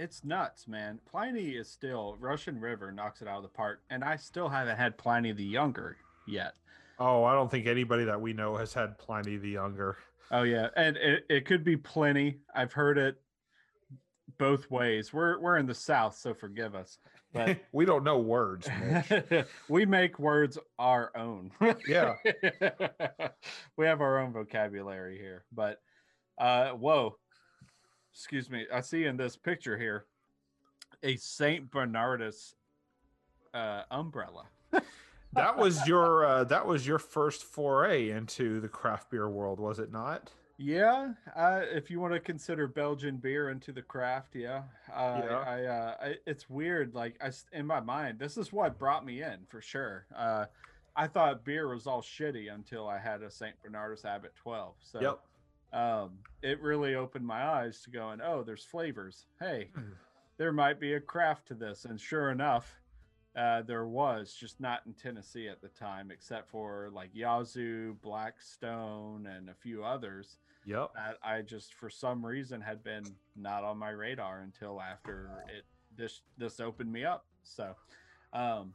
[0.00, 0.98] it's nuts, man.
[1.10, 4.76] Pliny is still Russian River knocks it out of the park, and I still haven't
[4.76, 6.54] had Pliny the Younger yet.
[6.98, 9.98] Oh, I don't think anybody that we know has had Pliny the Younger.
[10.30, 12.38] Oh yeah, and it, it could be plenty.
[12.54, 13.20] I've heard it
[14.38, 15.12] both ways.
[15.12, 16.98] We're we're in the South, so forgive us.
[17.32, 18.68] But we don't know words.
[19.68, 21.52] We make words our own.
[21.86, 22.14] Yeah.
[23.76, 25.44] we have our own vocabulary here.
[25.52, 25.80] But
[26.38, 27.16] uh whoa.
[28.12, 28.66] Excuse me.
[28.72, 30.04] I see in this picture here
[31.02, 32.54] a Saint Bernardus
[33.54, 34.44] uh umbrella.
[35.32, 39.78] that was your uh, that was your first foray into the craft beer world, was
[39.78, 40.30] it not?
[40.62, 44.64] Yeah, uh, if you want to consider Belgian beer into the craft, yeah.
[44.94, 45.38] Uh, Yeah.
[45.38, 46.94] I, uh, I, it's weird.
[46.94, 50.04] Like I, s- in my mind, this is what brought me in for sure.
[50.14, 50.44] Uh,
[50.94, 54.74] I thought beer was all shitty until I had a Saint Bernardus Abbot 12.
[54.82, 55.20] So, Yep.
[55.72, 59.26] Um, it really opened my eyes to going, oh, there's flavors.
[59.38, 59.92] Hey, Hmm.
[60.36, 62.80] there might be a craft to this, and sure enough,
[63.36, 69.26] uh, there was just not in Tennessee at the time, except for like Yazoo, Blackstone,
[69.26, 70.90] and a few others Yep.
[70.94, 73.04] that I just for some reason had been
[73.36, 75.64] not on my radar until after it
[75.96, 77.24] this this opened me up.
[77.44, 77.76] So
[78.32, 78.74] um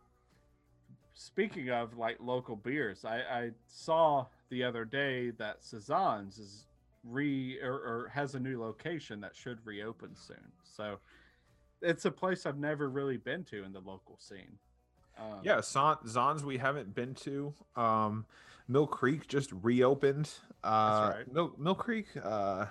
[1.13, 6.65] speaking of like local beers, I, I saw the other day that Czann's is
[7.10, 10.52] re or, or has a new location that should reopen soon.
[10.63, 10.98] So
[11.82, 14.58] it's a place I've never really been to in the local scene.
[15.18, 17.54] Um, Yeah, Zon- Zons we haven't been to.
[17.76, 18.26] Um,
[18.68, 20.32] Mill Creek just reopened.
[20.63, 21.34] Uh, right.
[21.34, 22.08] Mill Mill Creek.
[22.22, 22.65] Uh,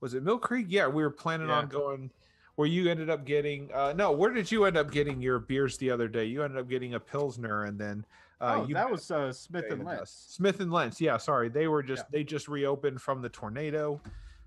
[0.00, 0.66] was it Mill Creek?
[0.68, 1.58] Yeah, we were planning Yeah.
[1.58, 2.10] on going.
[2.56, 3.70] Where you ended up getting?
[3.72, 6.24] Uh, no, where did you end up getting your beers the other day?
[6.24, 8.04] You ended up getting a pilsner, and then
[8.40, 9.84] uh, oh, that was uh, Smith and.
[9.84, 10.26] Lentz.
[10.28, 11.00] Smith and Lentz.
[11.00, 14.00] Yeah, sorry, they were just they just reopened from the tornado.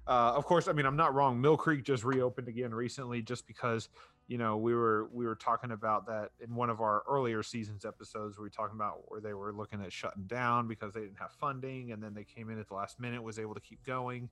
[0.08, 1.39] Uh, of course, I mean I'm not wrong.
[1.39, 3.89] Mill Creek just reopened again recently, just because
[4.28, 7.84] you know we were we were talking about that in one of our earlier seasons
[7.84, 8.38] episodes.
[8.38, 11.32] We were talking about where they were looking at shutting down because they didn't have
[11.32, 14.30] funding, and then they came in at the last minute, was able to keep going.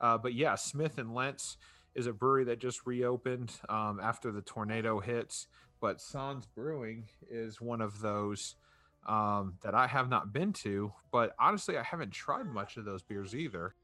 [0.00, 1.58] Uh, but yeah, Smith and Lentz
[1.94, 5.46] is a brewery that just reopened um, after the tornado hits.
[5.80, 8.56] But Czann's Brewing is one of those
[9.06, 10.92] um, that I have not been to.
[11.12, 13.74] But honestly, I haven't tried much of those beers either.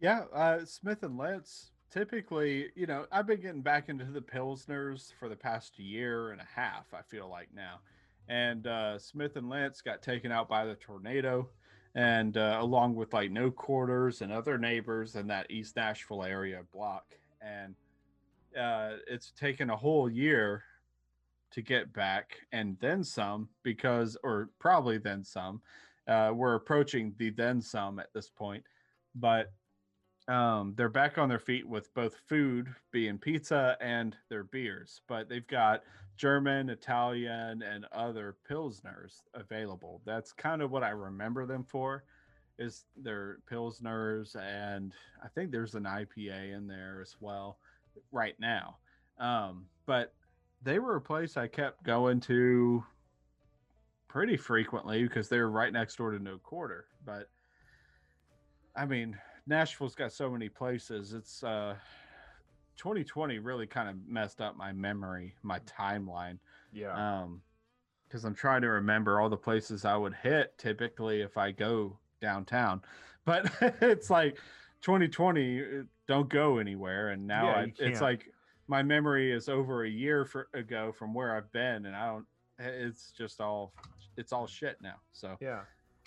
[0.00, 1.70] Yeah, uh, Smith and Lentz.
[1.90, 6.40] Typically, you know, I've been getting back into the pilsners for the past year and
[6.40, 6.92] a half.
[6.92, 7.78] I feel like now,
[8.28, 11.48] and uh, Smith and Lentz got taken out by the tornado,
[11.94, 16.62] and uh, along with like no quarters and other neighbors in that East Nashville area
[16.72, 17.76] block, and
[18.60, 20.64] uh, it's taken a whole year
[21.52, 25.60] to get back and then some because, or probably then some.
[26.06, 28.64] Uh, we're approaching the then some at this point,
[29.14, 29.52] but
[30.28, 35.28] um, they're back on their feet with both food being pizza and their beers, but
[35.28, 35.82] they've got
[36.16, 40.00] German, Italian, and other pilsners available.
[40.04, 42.04] That's kind of what I remember them for,
[42.58, 44.92] is their pilsners, and
[45.22, 47.58] I think there's an IPA in there as well
[48.10, 48.78] right now.
[49.18, 50.12] Um, but
[50.66, 52.84] they were a place I kept going to
[54.08, 56.86] pretty frequently because they're right next door to No Quarter.
[57.04, 57.30] But
[58.74, 61.12] I mean, Nashville's got so many places.
[61.12, 61.76] It's uh
[62.78, 66.38] 2020 really kind of messed up my memory, my timeline.
[66.72, 67.22] Yeah.
[67.22, 67.42] Um
[68.08, 71.98] because I'm trying to remember all the places I would hit typically if I go
[72.20, 72.82] downtown.
[73.24, 73.50] But
[73.82, 74.38] it's like
[74.82, 75.64] 2020 uh,
[76.06, 78.32] don't go anywhere and now Yeah, I, it's like
[78.68, 82.26] my memory is over a year for, ago from where I've been and I don't
[82.58, 83.72] it's just all
[84.16, 84.96] it's all shit now.
[85.12, 85.60] So yeah.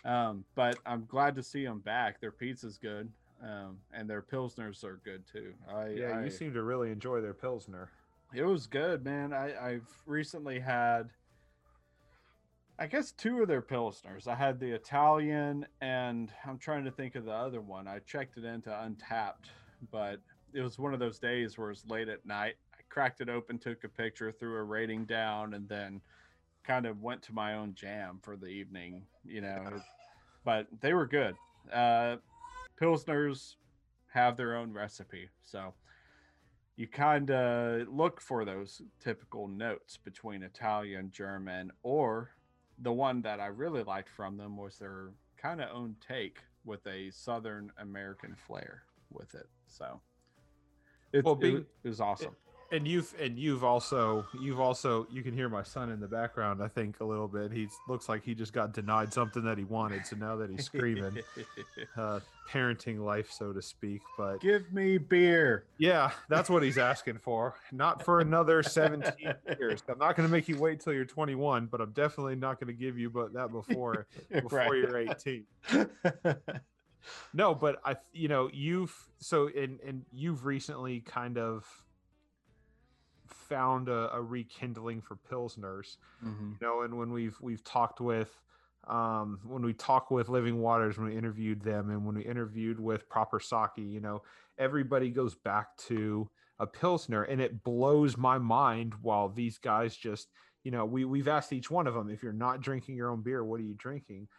[0.03, 2.19] um, but I'm glad to see them back.
[2.19, 3.11] Their pizza's good.
[3.41, 5.53] um, and their pilsners are good too.
[5.73, 7.89] I, Yeah, I, you seem to really enjoy their pilsner.
[8.33, 9.33] it was good, man.
[9.33, 11.09] I, I've recently had,
[12.77, 14.27] I guess, two of their pilsners.
[14.27, 17.87] I had the Italian, and I'm trying to think of the other one.
[17.87, 19.49] I checked it into Untappd,
[19.91, 20.19] but
[20.53, 22.55] it was one of those days where it's late at night.
[22.73, 26.01] I cracked it open, took a picture, threw a rating down, and then
[26.63, 29.03] kind of went to my own jam for the evening.
[29.25, 29.81] You know,
[30.43, 31.35] but they were good.
[31.71, 32.17] Uh,
[32.81, 33.55] pilsners
[34.13, 35.73] have their own recipe, so
[36.75, 42.31] you kind of look for those typical notes between Italian, German, or
[42.81, 46.85] the one that I really liked from them was their kind of own take with
[46.87, 49.47] a Southern American flair with it.
[49.67, 49.99] So
[51.13, 52.35] it, Well, it being- wa- it was awesome.
[52.71, 56.61] And you've and you've also you've also you can hear my son in the background.
[56.61, 57.51] I think a little bit.
[57.51, 60.65] He looks like he just got denied something that he wanted, so now that he's
[60.65, 61.17] screaming,
[61.97, 64.01] uh, parenting life, so to speak.
[64.19, 65.63] But Give me beer.
[65.79, 67.55] yeah, that's what he's asking for.
[67.71, 69.13] Not for another 17
[69.59, 69.81] years.
[69.89, 72.67] I'm not going to make you wait till you're 21, but I'm definitely not going
[72.67, 74.73] to give you but that before before Right.
[74.75, 75.43] you're 18.
[77.33, 81.65] No, but I, you know, you've so and and you've recently kind of
[83.27, 85.97] found a, a rekindling for pilsners.
[86.23, 86.59] Mhm.
[86.59, 88.41] You know, and when we've we've talked with
[88.87, 92.79] um when we talk with living waters when we interviewed them and when we interviewed
[92.79, 94.21] with proper sake you know
[94.57, 96.29] everybody goes back to
[96.59, 100.29] a pilsner and it blows my mind while these guys just
[100.63, 103.21] you know we we've asked each one of them if you're not drinking your own
[103.21, 104.29] beer what are you drinking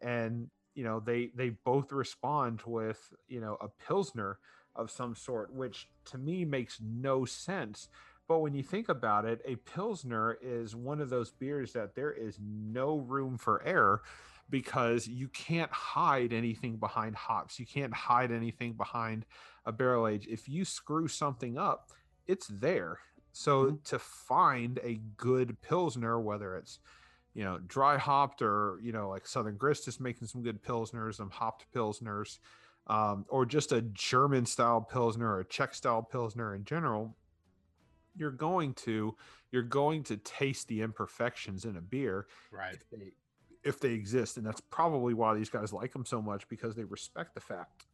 [0.00, 4.38] and you know they they both respond with you know a pilsner
[4.76, 7.88] of some sort which to me makes no sense.
[8.28, 12.12] But when you think about it a pilsner is one of those beers that there
[12.12, 14.02] is no room for error
[14.50, 17.58] because you can't hide anything behind hops.
[17.58, 19.26] You can't hide anything behind
[19.66, 20.26] a barrel age.
[20.30, 21.90] If you screw something up
[22.28, 22.98] it's there.
[23.32, 23.76] So mm-hmm.
[23.86, 26.78] to find a good pilsner whether it's
[27.34, 31.14] you know, dry hopped or, you know, like Southern Grist is making some good pilsners,
[31.16, 32.38] some hopped pilsners,
[32.88, 37.16] um, or just a German style pilsner or a Czech style pilsner in general,
[38.16, 39.14] you're going to
[39.50, 42.74] you're going to taste the imperfections in a beer Right.
[42.74, 43.12] if they
[43.64, 46.84] if they exist, and that's probably why these guys like them so much because they
[46.84, 47.84] respect the fact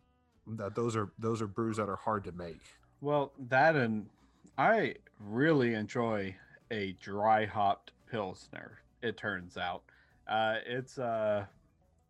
[0.47, 2.61] that those are those are brews that are hard to make.
[3.01, 4.07] Well, that and
[4.57, 6.37] I really enjoy
[6.71, 8.79] a dry hopped pilsner.
[9.05, 9.83] It turns out,
[10.27, 11.45] uh, it's uh,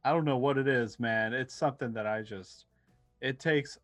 [0.04, 1.34] I don't know what it is, man.
[1.34, 2.66] It's something that I just
[3.20, 3.78] it takes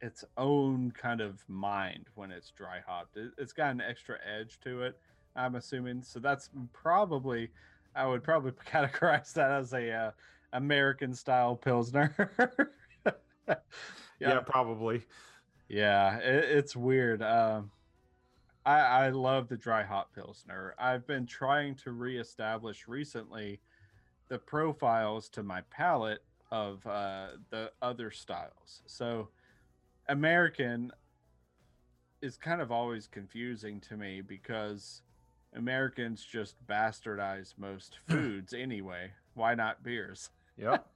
[0.00, 3.16] its own kind of mind when it's dry hopped.
[3.16, 4.98] It, it's got an extra edge to it.
[5.36, 6.18] I'm assuming so.
[6.18, 7.50] That's probably
[7.94, 10.10] I would probably categorize that as a uh,
[10.52, 12.30] American style pilsner.
[14.18, 15.04] Yeah, probably.
[15.68, 17.22] Yeah, it, it's weird.
[17.22, 17.70] Um,
[18.66, 20.74] I I love the dry hop pilsner.
[20.78, 23.60] I've been trying to reestablish recently
[24.28, 28.82] the profiles to my palate of uh, the other styles.
[28.86, 29.28] So,
[30.08, 30.92] American
[32.22, 35.02] is kind of always confusing to me because
[35.54, 39.12] Americans just bastardize most foods anyway.
[39.34, 40.30] Why not beers?
[40.56, 40.86] Yep.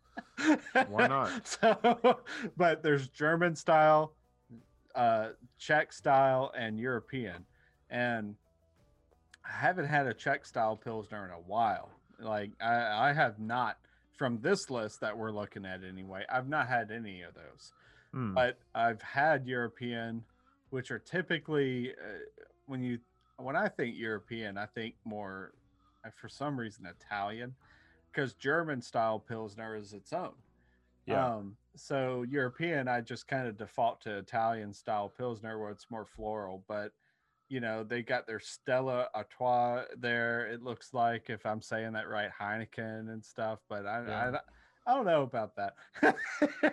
[0.88, 1.30] Why not?
[1.60, 2.20] So,
[2.56, 4.14] but there's German style,
[4.94, 7.44] uh, Czech style, and European.
[7.90, 8.36] And
[9.44, 11.90] I haven't had a Czech style Pilsner in a while.
[12.20, 13.78] Like, I, I have not,
[14.16, 17.72] from this list that we're looking at anyway, I've not had any of those.
[18.12, 18.34] Hmm.
[18.34, 20.24] But I've had European,
[20.70, 22.18] which are typically, uh,
[22.66, 22.98] when you,
[23.38, 25.52] when I think European, I think more,
[26.04, 27.54] uh, for some reason, Italian,
[28.12, 30.32] because German style Pilsner is its own.
[31.06, 31.36] yeah.
[31.36, 36.04] Um, so European, I just kind of default to Italian style Pilsner where it's more
[36.04, 36.92] floral, but
[37.50, 40.46] you know, they got their Stella Artois there.
[40.46, 44.30] It looks like, if I'm saying that right, Heineken and stuff, but I, Yeah.
[44.86, 45.74] I, I don't know about that.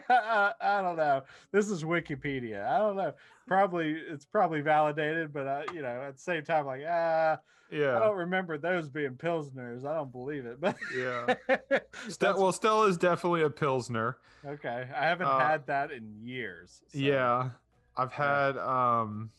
[0.09, 1.23] I, I don't know.
[1.51, 2.65] This is Wikipedia.
[2.65, 3.13] I don't know.
[3.47, 7.37] Probably it's probably validated, but uh, you know, at the same time, like ah, I
[7.75, 7.99] yeah.
[7.99, 9.85] don't remember those being pilsners.
[9.85, 10.59] I don't believe it.
[10.61, 11.35] But Yeah.
[12.07, 14.17] Ste- well, Stella is definitely a pilsner.
[14.45, 16.81] Okay, I haven't Uh, had that in years.
[16.87, 17.49] so- Yeah,
[17.97, 19.31] I've had um,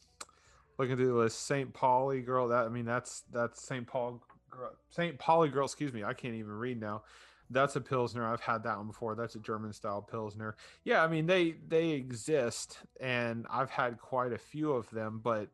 [0.78, 1.72] looking through the list, St.
[1.72, 2.48] Pauli girl.
[2.48, 3.86] That I mean, that's that's St.
[3.86, 5.18] Paul girl, St.
[5.18, 5.64] Pauli girl.
[5.64, 7.02] Excuse me, I can't even read now.
[7.50, 8.26] That's a pilsner.
[8.26, 9.14] I've had that one before.
[9.14, 10.56] That's a German style pilsner.
[10.84, 15.20] Yeah, I mean they they exist, and I've had quite a few of them.
[15.22, 15.48] But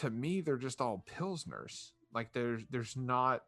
[0.00, 1.90] to me, they're just all pilsners.
[2.14, 3.42] Like there's there's not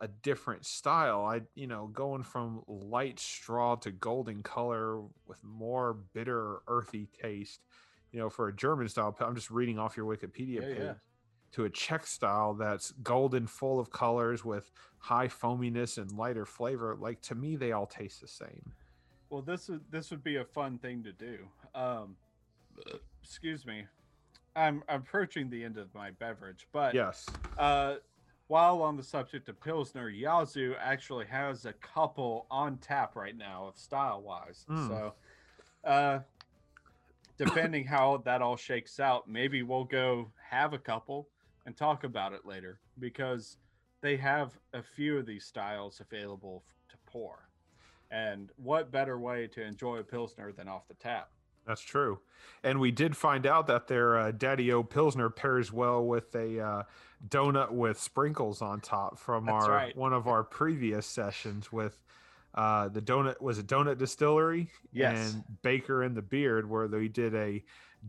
[0.00, 1.24] a different style.
[1.24, 7.60] I, you know, going from light straw to golden color with more bitter, earthy taste.
[8.12, 10.78] You know, for a German style, I'm just reading off your Wikipedia Yeah, page.
[10.78, 10.94] yeah.
[11.52, 16.94] To a Czech style that's golden, full of colors with high foaminess and lighter flavor.
[16.98, 18.72] Like to me, they all taste the same.
[19.30, 21.48] Well, this would this would be a fun thing to do.
[21.74, 22.16] Um,
[23.22, 23.86] excuse me,
[24.56, 27.26] I'm approaching the end of my beverage, but Yes.
[27.58, 27.96] uh,
[28.48, 33.66] while on the subject of pilsner, Yazoo actually has a couple on tap right now,
[33.68, 34.64] of style wise.
[34.68, 34.88] Mm.
[34.88, 35.14] So,
[35.84, 36.18] uh,
[37.44, 41.28] depending how that all shakes out, maybe we'll go have a couple
[41.66, 43.56] and talk about it later because
[44.00, 47.48] they have a few of these styles available to pour.
[48.10, 51.30] And what better way to enjoy a pilsner than off the tap?
[51.66, 52.20] That's true.
[52.64, 56.58] And we did find out that their uh, Daddy O Pilsner pairs well with a
[56.58, 56.82] uh,
[57.28, 59.96] donut with sprinkles on top from That's our right.
[59.96, 62.02] one of our previous sessions with
[62.58, 65.34] uh, the donut was a donut distillery Yes.
[65.34, 67.62] and Baker and the Beard where they did a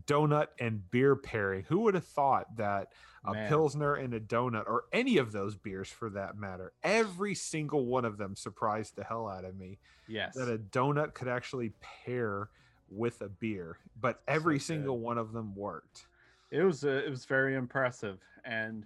[0.06, 1.64] donut and beer pairing.
[1.68, 2.92] Who would have thought that
[3.24, 3.48] a Man.
[3.48, 8.04] pilsner and a donut or any of those beers for that matter, every single one
[8.04, 9.78] of them surprised the hell out of me
[10.08, 10.34] Yes.
[10.34, 12.48] that a donut could actually pair
[12.90, 16.06] with a beer, but every So single one of them worked.
[16.50, 18.84] it was uh, it was very impressive and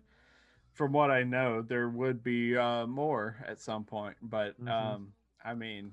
[0.75, 4.69] from what i know there would be uh, more at some point but Mhm.
[4.71, 5.13] um
[5.45, 5.93] i mean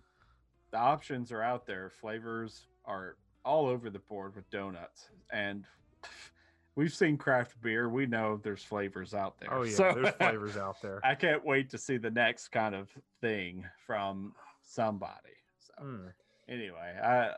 [0.71, 1.89] the options are out there.
[1.99, 5.09] Flavors are all over the board with donuts.
[5.29, 5.65] And
[6.77, 7.89] we've seen craft beer.
[7.89, 9.53] We know there's flavors out there.
[9.53, 11.01] Oh yeah, So, there's flavors out there.
[11.03, 12.87] i can't wait to see the next kind of
[13.19, 15.35] thing from somebody.
[15.59, 16.13] So Mm.
[16.47, 17.31] anyway i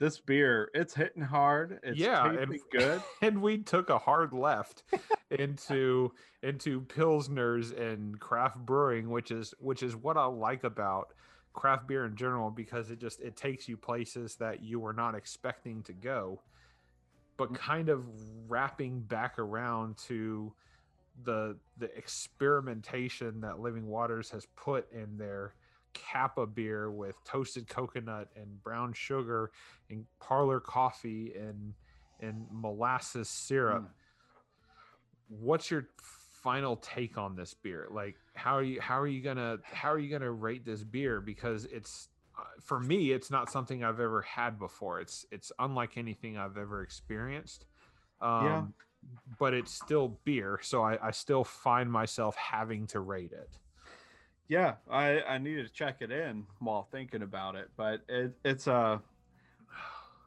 [0.00, 1.80] this beer it's hitting hard.
[1.84, 3.02] It's Yeah, and- good.
[3.22, 4.82] And we took a hard left
[5.30, 6.12] into
[6.42, 11.14] into pilsners and craft brewing, which is which is what I like about
[11.54, 15.14] craft beer in general because it just it takes you places that you were not
[15.14, 16.42] expecting to go,
[17.36, 17.56] but Mm.
[17.56, 18.04] kind of
[18.48, 20.52] wrapping back around to
[21.24, 25.54] the the experimentation that Living Waters has put in their
[25.92, 29.52] Kappa beer with toasted coconut and brown sugar
[29.88, 31.74] and parlor coffee and
[32.20, 33.84] and molasses syrup.
[33.84, 33.88] Mm.
[35.28, 35.88] What's your
[36.44, 37.88] final take on this beer?
[37.90, 41.20] Like how are you how are you gonna how are you gonna rate this beer?
[41.20, 45.00] Because it's uh, for me, it's not something I've ever had before.
[45.00, 47.64] It's it's unlike anything I've ever experienced.
[48.20, 48.62] Um, Yeah.
[49.38, 53.58] But it's still beer, so I, I still find myself having to rate it.
[54.48, 58.66] Yeah, I I need to check it in while thinking about it, but it it's
[58.68, 58.98] uh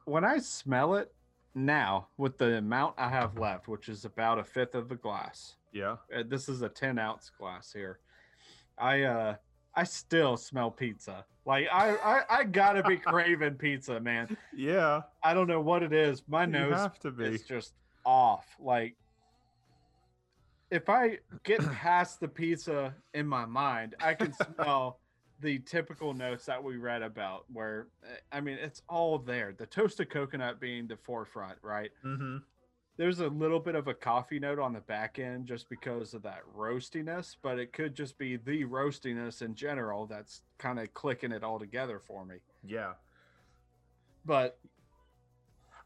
[0.04, 1.12] when I smell it
[1.54, 5.56] now with the amount I have left, which is about a fifth of the glass.
[5.72, 5.96] Yeah.
[6.14, 7.98] Uh, this is a 10 ounce glass here.
[8.78, 9.34] I uh
[9.74, 11.24] I still smell pizza.
[11.44, 14.36] Like I I, I gotta be craving pizza, man.
[14.54, 15.02] Yeah.
[15.22, 16.22] I don't know what it is.
[16.28, 17.24] My You nose have to be.
[17.24, 18.46] is just off.
[18.60, 18.94] Like
[20.70, 25.00] if I get past the pizza in my mind, I can smell
[25.40, 29.54] the typical notes that we read about where eh, I mean it's all there.
[29.56, 31.90] The toasted coconut being the forefront, right?
[32.04, 32.38] Mm-hmm.
[32.98, 36.22] There's a little bit of a coffee note on the back end just because of
[36.24, 41.32] that roastiness, but it could just be the roastiness in general that's kind of clicking
[41.32, 42.36] it all together for me.
[42.66, 42.94] Yeah.
[44.26, 44.58] But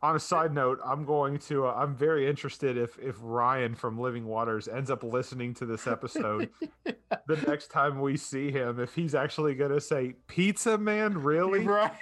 [0.03, 1.67] On a side note, I'm going to.
[1.67, 5.87] Uh, I'm very interested if if Ryan from Living Waters ends up listening to this
[5.87, 6.51] episode
[7.29, 8.81] the next time we see him.
[8.81, 11.61] If he's actually going to say "Pizza Man," really?
[11.67, 11.93] right,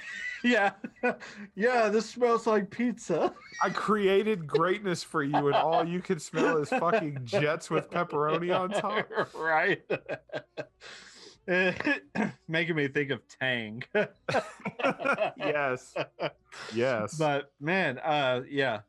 [0.43, 0.73] yeah,
[1.55, 3.35] yeah, this smells like pizza.
[3.63, 8.57] I created greatness for you, and all you can smell is fucking jets with pepperoni
[8.57, 9.09] on top.
[9.35, 9.83] right.
[12.49, 13.83] Making me think of Tang.
[15.37, 15.95] yes.
[16.75, 17.17] Yes.
[17.19, 18.81] But man, uh yeah.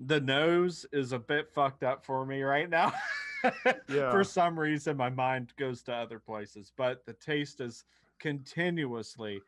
[0.00, 2.92] The nose is a bit fucked up for me right now.
[3.88, 4.10] Yeah.
[4.10, 7.84] For some reason my mind goes to other places, but the taste is
[8.18, 9.40] continuously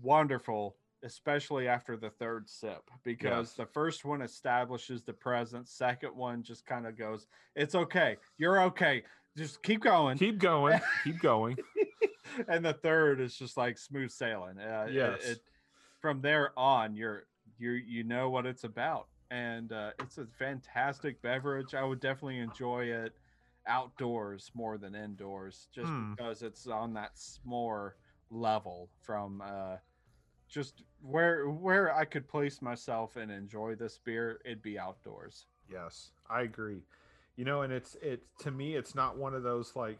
[0.00, 3.54] wonderful, especially after the third sip because Yes.
[3.54, 8.16] the first one establishes the presence, second one just kind of goes, "It's okay.
[8.38, 9.04] You're okay.
[9.36, 10.80] Just keep going." keep going.
[11.04, 11.56] Keep going.
[12.48, 14.58] and the third is just like smooth sailing.
[14.58, 15.42] Uh, it- it,
[16.00, 17.26] from there on, you're
[17.58, 21.74] you you know what it's about, and uh, it's a fantastic beverage.
[21.74, 23.14] I would definitely enjoy it
[23.66, 26.12] outdoors more than indoors, just Hmm.
[26.14, 27.92] because it's on that s'more
[28.34, 29.76] level from uh,
[30.48, 34.40] just where where I could place myself and enjoy this beer.
[34.44, 35.46] It'd be outdoors.
[35.70, 36.82] Yes, I agree.
[37.36, 39.98] You know, and it's it to me, it's not one of those like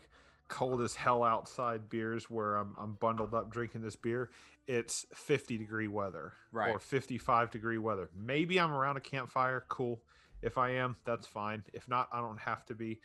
[0.49, 4.31] cold as hell outside beers where I'm, I'm bundled up drinking this beer,
[4.67, 6.71] it's 50 degree weather Right.
[6.71, 8.11] or 55 degree weather.
[8.15, 9.65] Maybe I'm around a campfire.
[9.69, 10.03] Cool.
[10.43, 11.65] If I am, that's fine.
[11.73, 13.01] If not, I don't have to be.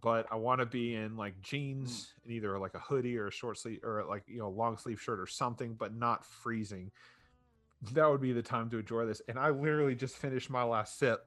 [0.00, 3.32] But I want to be in like jeans and either like a hoodie or a
[3.32, 6.90] short sleeve or like, you know, long sleeve shirt or something, but not freezing.
[7.92, 9.22] That would be the time to enjoy this.
[9.28, 11.26] And I literally just finished my last sip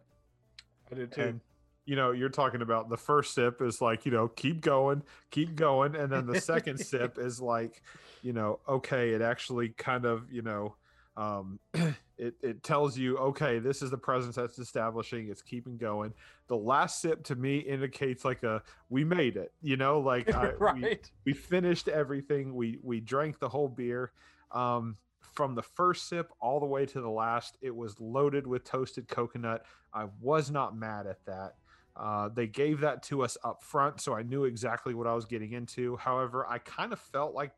[0.92, 1.22] I did too.
[1.22, 1.42] and
[1.86, 5.56] you know you're talking about the first sip is like you know keep going keep
[5.56, 7.82] going and then the second sip is like
[8.22, 10.76] you know okay it actually kind of you know
[11.18, 11.60] um
[12.22, 16.14] it, it tells you okay this is the presence that's establishing it's keeping going.
[16.48, 20.52] The last sip to me indicates like a we made it you know like I,
[20.52, 21.12] we, right.
[21.26, 24.12] we finished everything we we drank the whole beer.
[24.52, 24.98] Um
[25.34, 29.08] from the first sip all the way to the last it was loaded with toasted
[29.08, 29.66] coconut.
[29.92, 31.56] I was not mad at that.
[31.94, 35.26] Uh, they gave that to us up front so i knew exactly what i was
[35.26, 35.98] getting into.
[35.98, 37.52] However i kind of felt like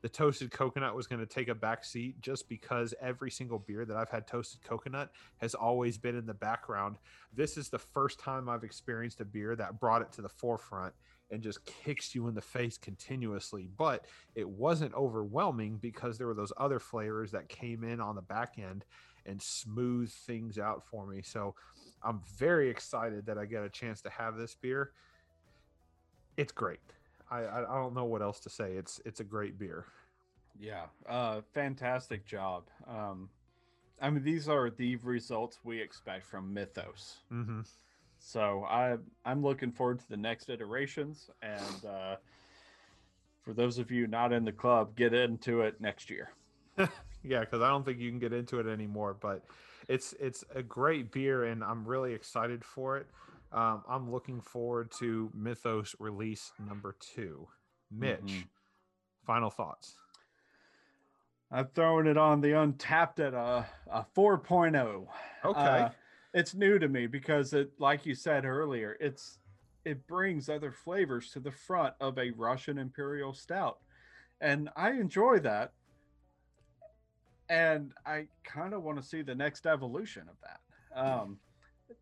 [0.00, 3.84] the toasted coconut was going to take a back seat just because every single beer
[3.84, 6.96] that i've had toasted coconut has always been in the background
[7.34, 10.94] this is the first time i've experienced a beer that brought it to the forefront
[11.30, 13.68] and just kicks you in the face continuously.
[13.76, 18.22] But it wasn't overwhelming because there were those other flavors that came in on the
[18.22, 18.84] back end
[19.26, 21.20] and smoothed things out for me.
[21.22, 21.54] So
[22.02, 24.92] I'm very excited that I get a chance to have this beer.
[26.36, 26.80] It's great.
[27.30, 28.72] I, I, I don't know what else to say.
[28.72, 29.86] It's it's a great beer.
[30.58, 30.86] Yeah.
[31.08, 32.64] Uh, fantastic job.
[32.88, 33.28] Um,
[34.00, 37.18] I mean, these are the results we expect from Mythos.
[37.32, 37.60] Mm-hmm.
[38.18, 42.16] So I I'm looking forward to the next iterations, and uh,
[43.42, 46.30] for those of you not in the club, get into it next year.
[47.24, 49.16] yeah, because I don't think you can get into it anymore.
[49.18, 49.44] But
[49.88, 53.06] it's it's a great beer, and I'm really excited for it.
[53.52, 57.48] Um, I'm looking forward to Mythos release number two.
[57.90, 58.48] Mitch, Mhm.
[59.24, 59.96] final thoughts.
[61.50, 65.08] I'm throwing it on the Untappd at a, a 4.0.
[65.44, 65.58] Okay.
[65.60, 65.90] Uh,
[66.34, 69.38] it's new to me because it, like you said earlier, it's
[69.84, 73.78] it brings other flavors to the front of a Russian Imperial Stout,
[74.42, 75.72] and I enjoy that.
[77.48, 80.60] And I kind of want to see the next evolution of that.
[80.94, 81.40] Um,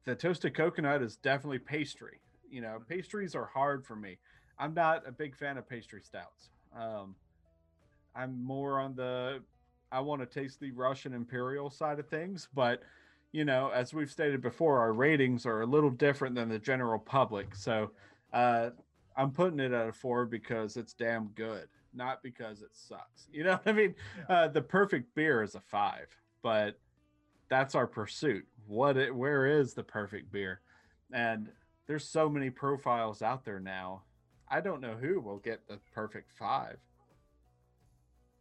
[0.06, 2.20] the toasted coconut is definitely pastry.
[2.48, 4.18] You know, pastries are hard for me.
[4.58, 6.48] I'm not a big fan of pastry stouts.
[6.74, 7.14] Um,
[8.14, 9.42] I'm more on the
[9.92, 12.82] I want to taste the Russian Imperial side of things, but
[13.32, 16.98] you know, as we've stated before, our ratings are a little different than the general
[16.98, 17.54] public.
[17.54, 17.90] So
[18.32, 18.70] uh,
[19.16, 23.28] I'm putting it at a four because it's damn good, not because it sucks.
[23.32, 23.94] You know what I mean?
[24.28, 26.06] Uh, the perfect beer is a five,
[26.42, 26.78] but
[27.48, 28.46] that's our pursuit.
[28.66, 30.60] What it, where is the perfect beer?
[31.12, 31.48] And
[31.86, 34.02] there's so many profiles out there now.
[34.48, 36.78] I don't know who will get the perfect five.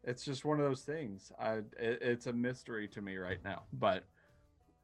[0.04, 1.32] It's just one of those things.
[1.40, 3.64] I it, it's a mystery to me right now.
[3.74, 4.06] But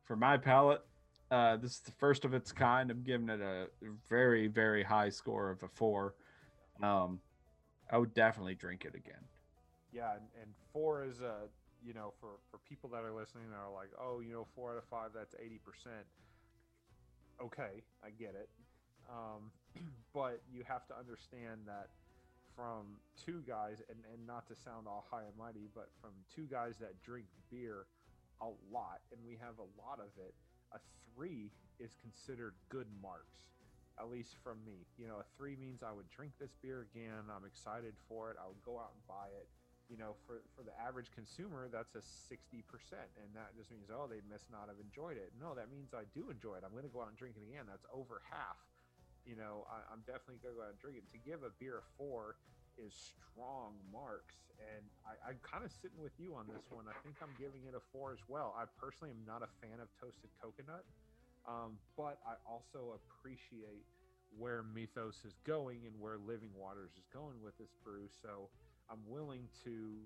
[0.04, 0.84] for my palate,
[1.30, 2.90] uh, this is the first of its kind.
[2.90, 3.68] I'm giving it a
[4.10, 6.16] very very high score of a four.
[6.82, 7.20] Um,
[7.92, 9.24] I would definitely drink it again.
[9.92, 11.48] Yeah, and, and four is a
[11.86, 14.72] you know for for people that are listening that are like, oh, you know, four
[14.72, 16.06] out of five, that's eighty percent.
[17.42, 18.50] Okay, I get it,
[19.10, 19.50] um,
[20.14, 21.90] but you have to understand that
[22.56, 26.48] from two guys, and and not to sound all high and mighty, but from two
[26.50, 27.86] guys that drink beer
[28.42, 30.34] a lot, and we have a lot of it.
[30.74, 30.80] A
[31.14, 33.50] three is considered good marks
[34.00, 34.88] at least from me.
[34.98, 37.30] You know, a three means I would drink this beer again.
[37.30, 38.38] I'm excited for it.
[38.42, 39.48] I would go out and buy it.
[39.92, 43.92] You know, for for the average consumer, that's a sixty percent, and that just means
[43.92, 45.36] oh, they must not have enjoyed it.
[45.36, 46.64] No, that means I do enjoy it.
[46.64, 47.68] I'm going to go out and drink it again.
[47.68, 48.56] That's over half.
[49.28, 51.06] You know, I, I'm definitely going to go out and drink it.
[51.12, 52.40] To give a beer a four
[52.80, 56.88] is strong marks, and I, I'm kind of sitting with you on this one.
[56.88, 58.56] I think I'm giving it a four as well.
[58.56, 60.88] I personally am not a fan of toasted coconut.
[61.44, 63.84] Um, but I also appreciate
[64.40, 68.08] where Mythos is going and where Living Waters is going with this brew.
[68.24, 68.48] So
[68.92, 70.02] I'm willing to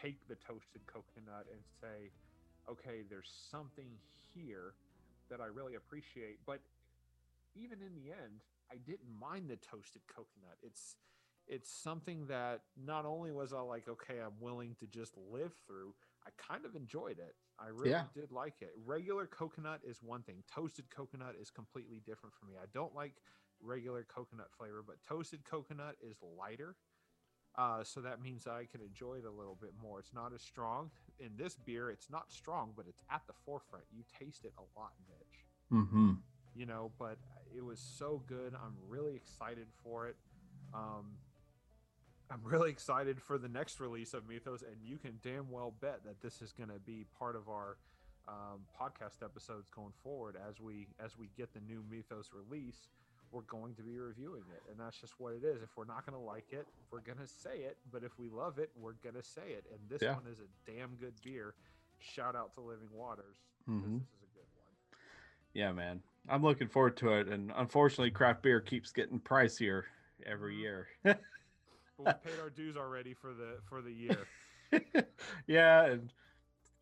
[0.00, 2.10] take the toasted coconut and say,
[2.70, 3.98] okay, there's something
[4.34, 4.74] here
[5.30, 6.38] that I really appreciate.
[6.46, 6.60] But
[7.54, 10.58] even in the end, I didn't mind the toasted coconut.
[10.62, 10.96] It's
[11.46, 15.94] it's something that not only was I like, okay, I'm willing to just live through,
[16.26, 17.34] I kind of enjoyed it.
[17.58, 18.04] I really Yeah.
[18.14, 18.72] did like it.
[18.84, 20.42] Regular coconut is one thing.
[20.52, 22.54] Toasted coconut is completely different for me.
[22.56, 23.12] I don't like
[23.60, 26.76] regular coconut flavor, but toasted coconut is lighter.
[27.56, 30.00] Uh, so that means I can enjoy it a little bit more.
[30.00, 30.90] It's not as strong.
[31.20, 33.84] In this beer, it's not strong, but it's at the forefront.
[33.92, 36.12] You taste it a lot, Mitch Mm-hmm.
[36.54, 37.16] you know but
[37.56, 40.16] it was so good i'm really excited for it
[40.74, 41.16] um
[42.30, 46.04] I'm really excited for the next release of Mythos, and you can damn well bet
[46.04, 47.76] that this is going to be part of our
[48.26, 52.88] um, podcast episodes going forward as we as we get the new Mythos release.
[53.34, 55.60] We're going to be reviewing it, and that's just what it is.
[55.60, 57.76] If we're not going to like it, we're going to say it.
[57.90, 59.64] But if we love it, we're going to say it.
[59.72, 60.14] And this Yeah.
[60.14, 61.54] one is a damn good beer.
[61.98, 63.36] Shout out to Living Waters.
[63.68, 63.98] Mhm.
[63.98, 64.98] This is a good one.
[65.52, 66.00] Yeah, man.
[66.28, 67.26] I'm looking forward to it.
[67.28, 69.82] And unfortunately, craft beer keeps getting pricier
[70.24, 70.60] every Mhm.
[70.60, 70.88] year.
[71.96, 74.26] But we paid our dues already for the for the year.
[75.46, 76.12] yeah, and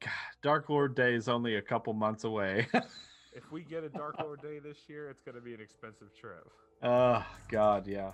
[0.01, 2.67] God, Dark Lord Day is only a couple months away.
[3.33, 6.09] if we get a Dark Lord Day this year, it's going to be an expensive
[6.19, 6.49] trip.
[6.83, 8.11] oh God, yeah.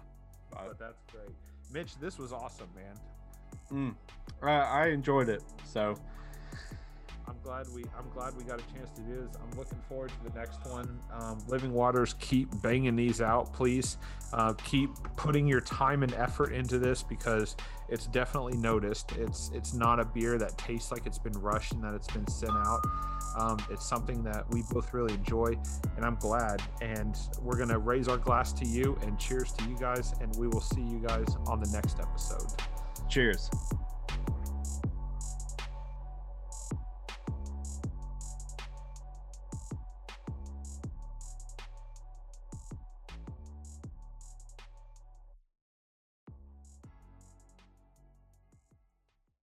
[0.50, 1.34] But, that's great.
[1.72, 3.94] Mitch, this was awesome, man.
[4.40, 5.42] mm, I, I enjoyed it.
[5.64, 5.94] So
[7.28, 9.36] I'm glad we I'm glad we got a chance to do this.
[9.36, 10.98] I'm looking forward to the next one.
[11.12, 13.98] Um, Living Waters, keep banging these out, please.
[14.32, 17.56] Uh, keep putting your time and effort into this because
[17.88, 19.12] it's definitely noticed.
[19.12, 22.26] It's it's not a beer that tastes like it's been rushed and that it's been
[22.26, 22.80] sent out.
[23.36, 25.54] Um, it's something that we both really enjoy,
[25.96, 26.62] and I'm glad.
[26.80, 30.14] And we're gonna raise our glass to you and cheers to you guys.
[30.20, 32.52] And we will see you guys on the next episode.
[33.08, 33.50] cheers.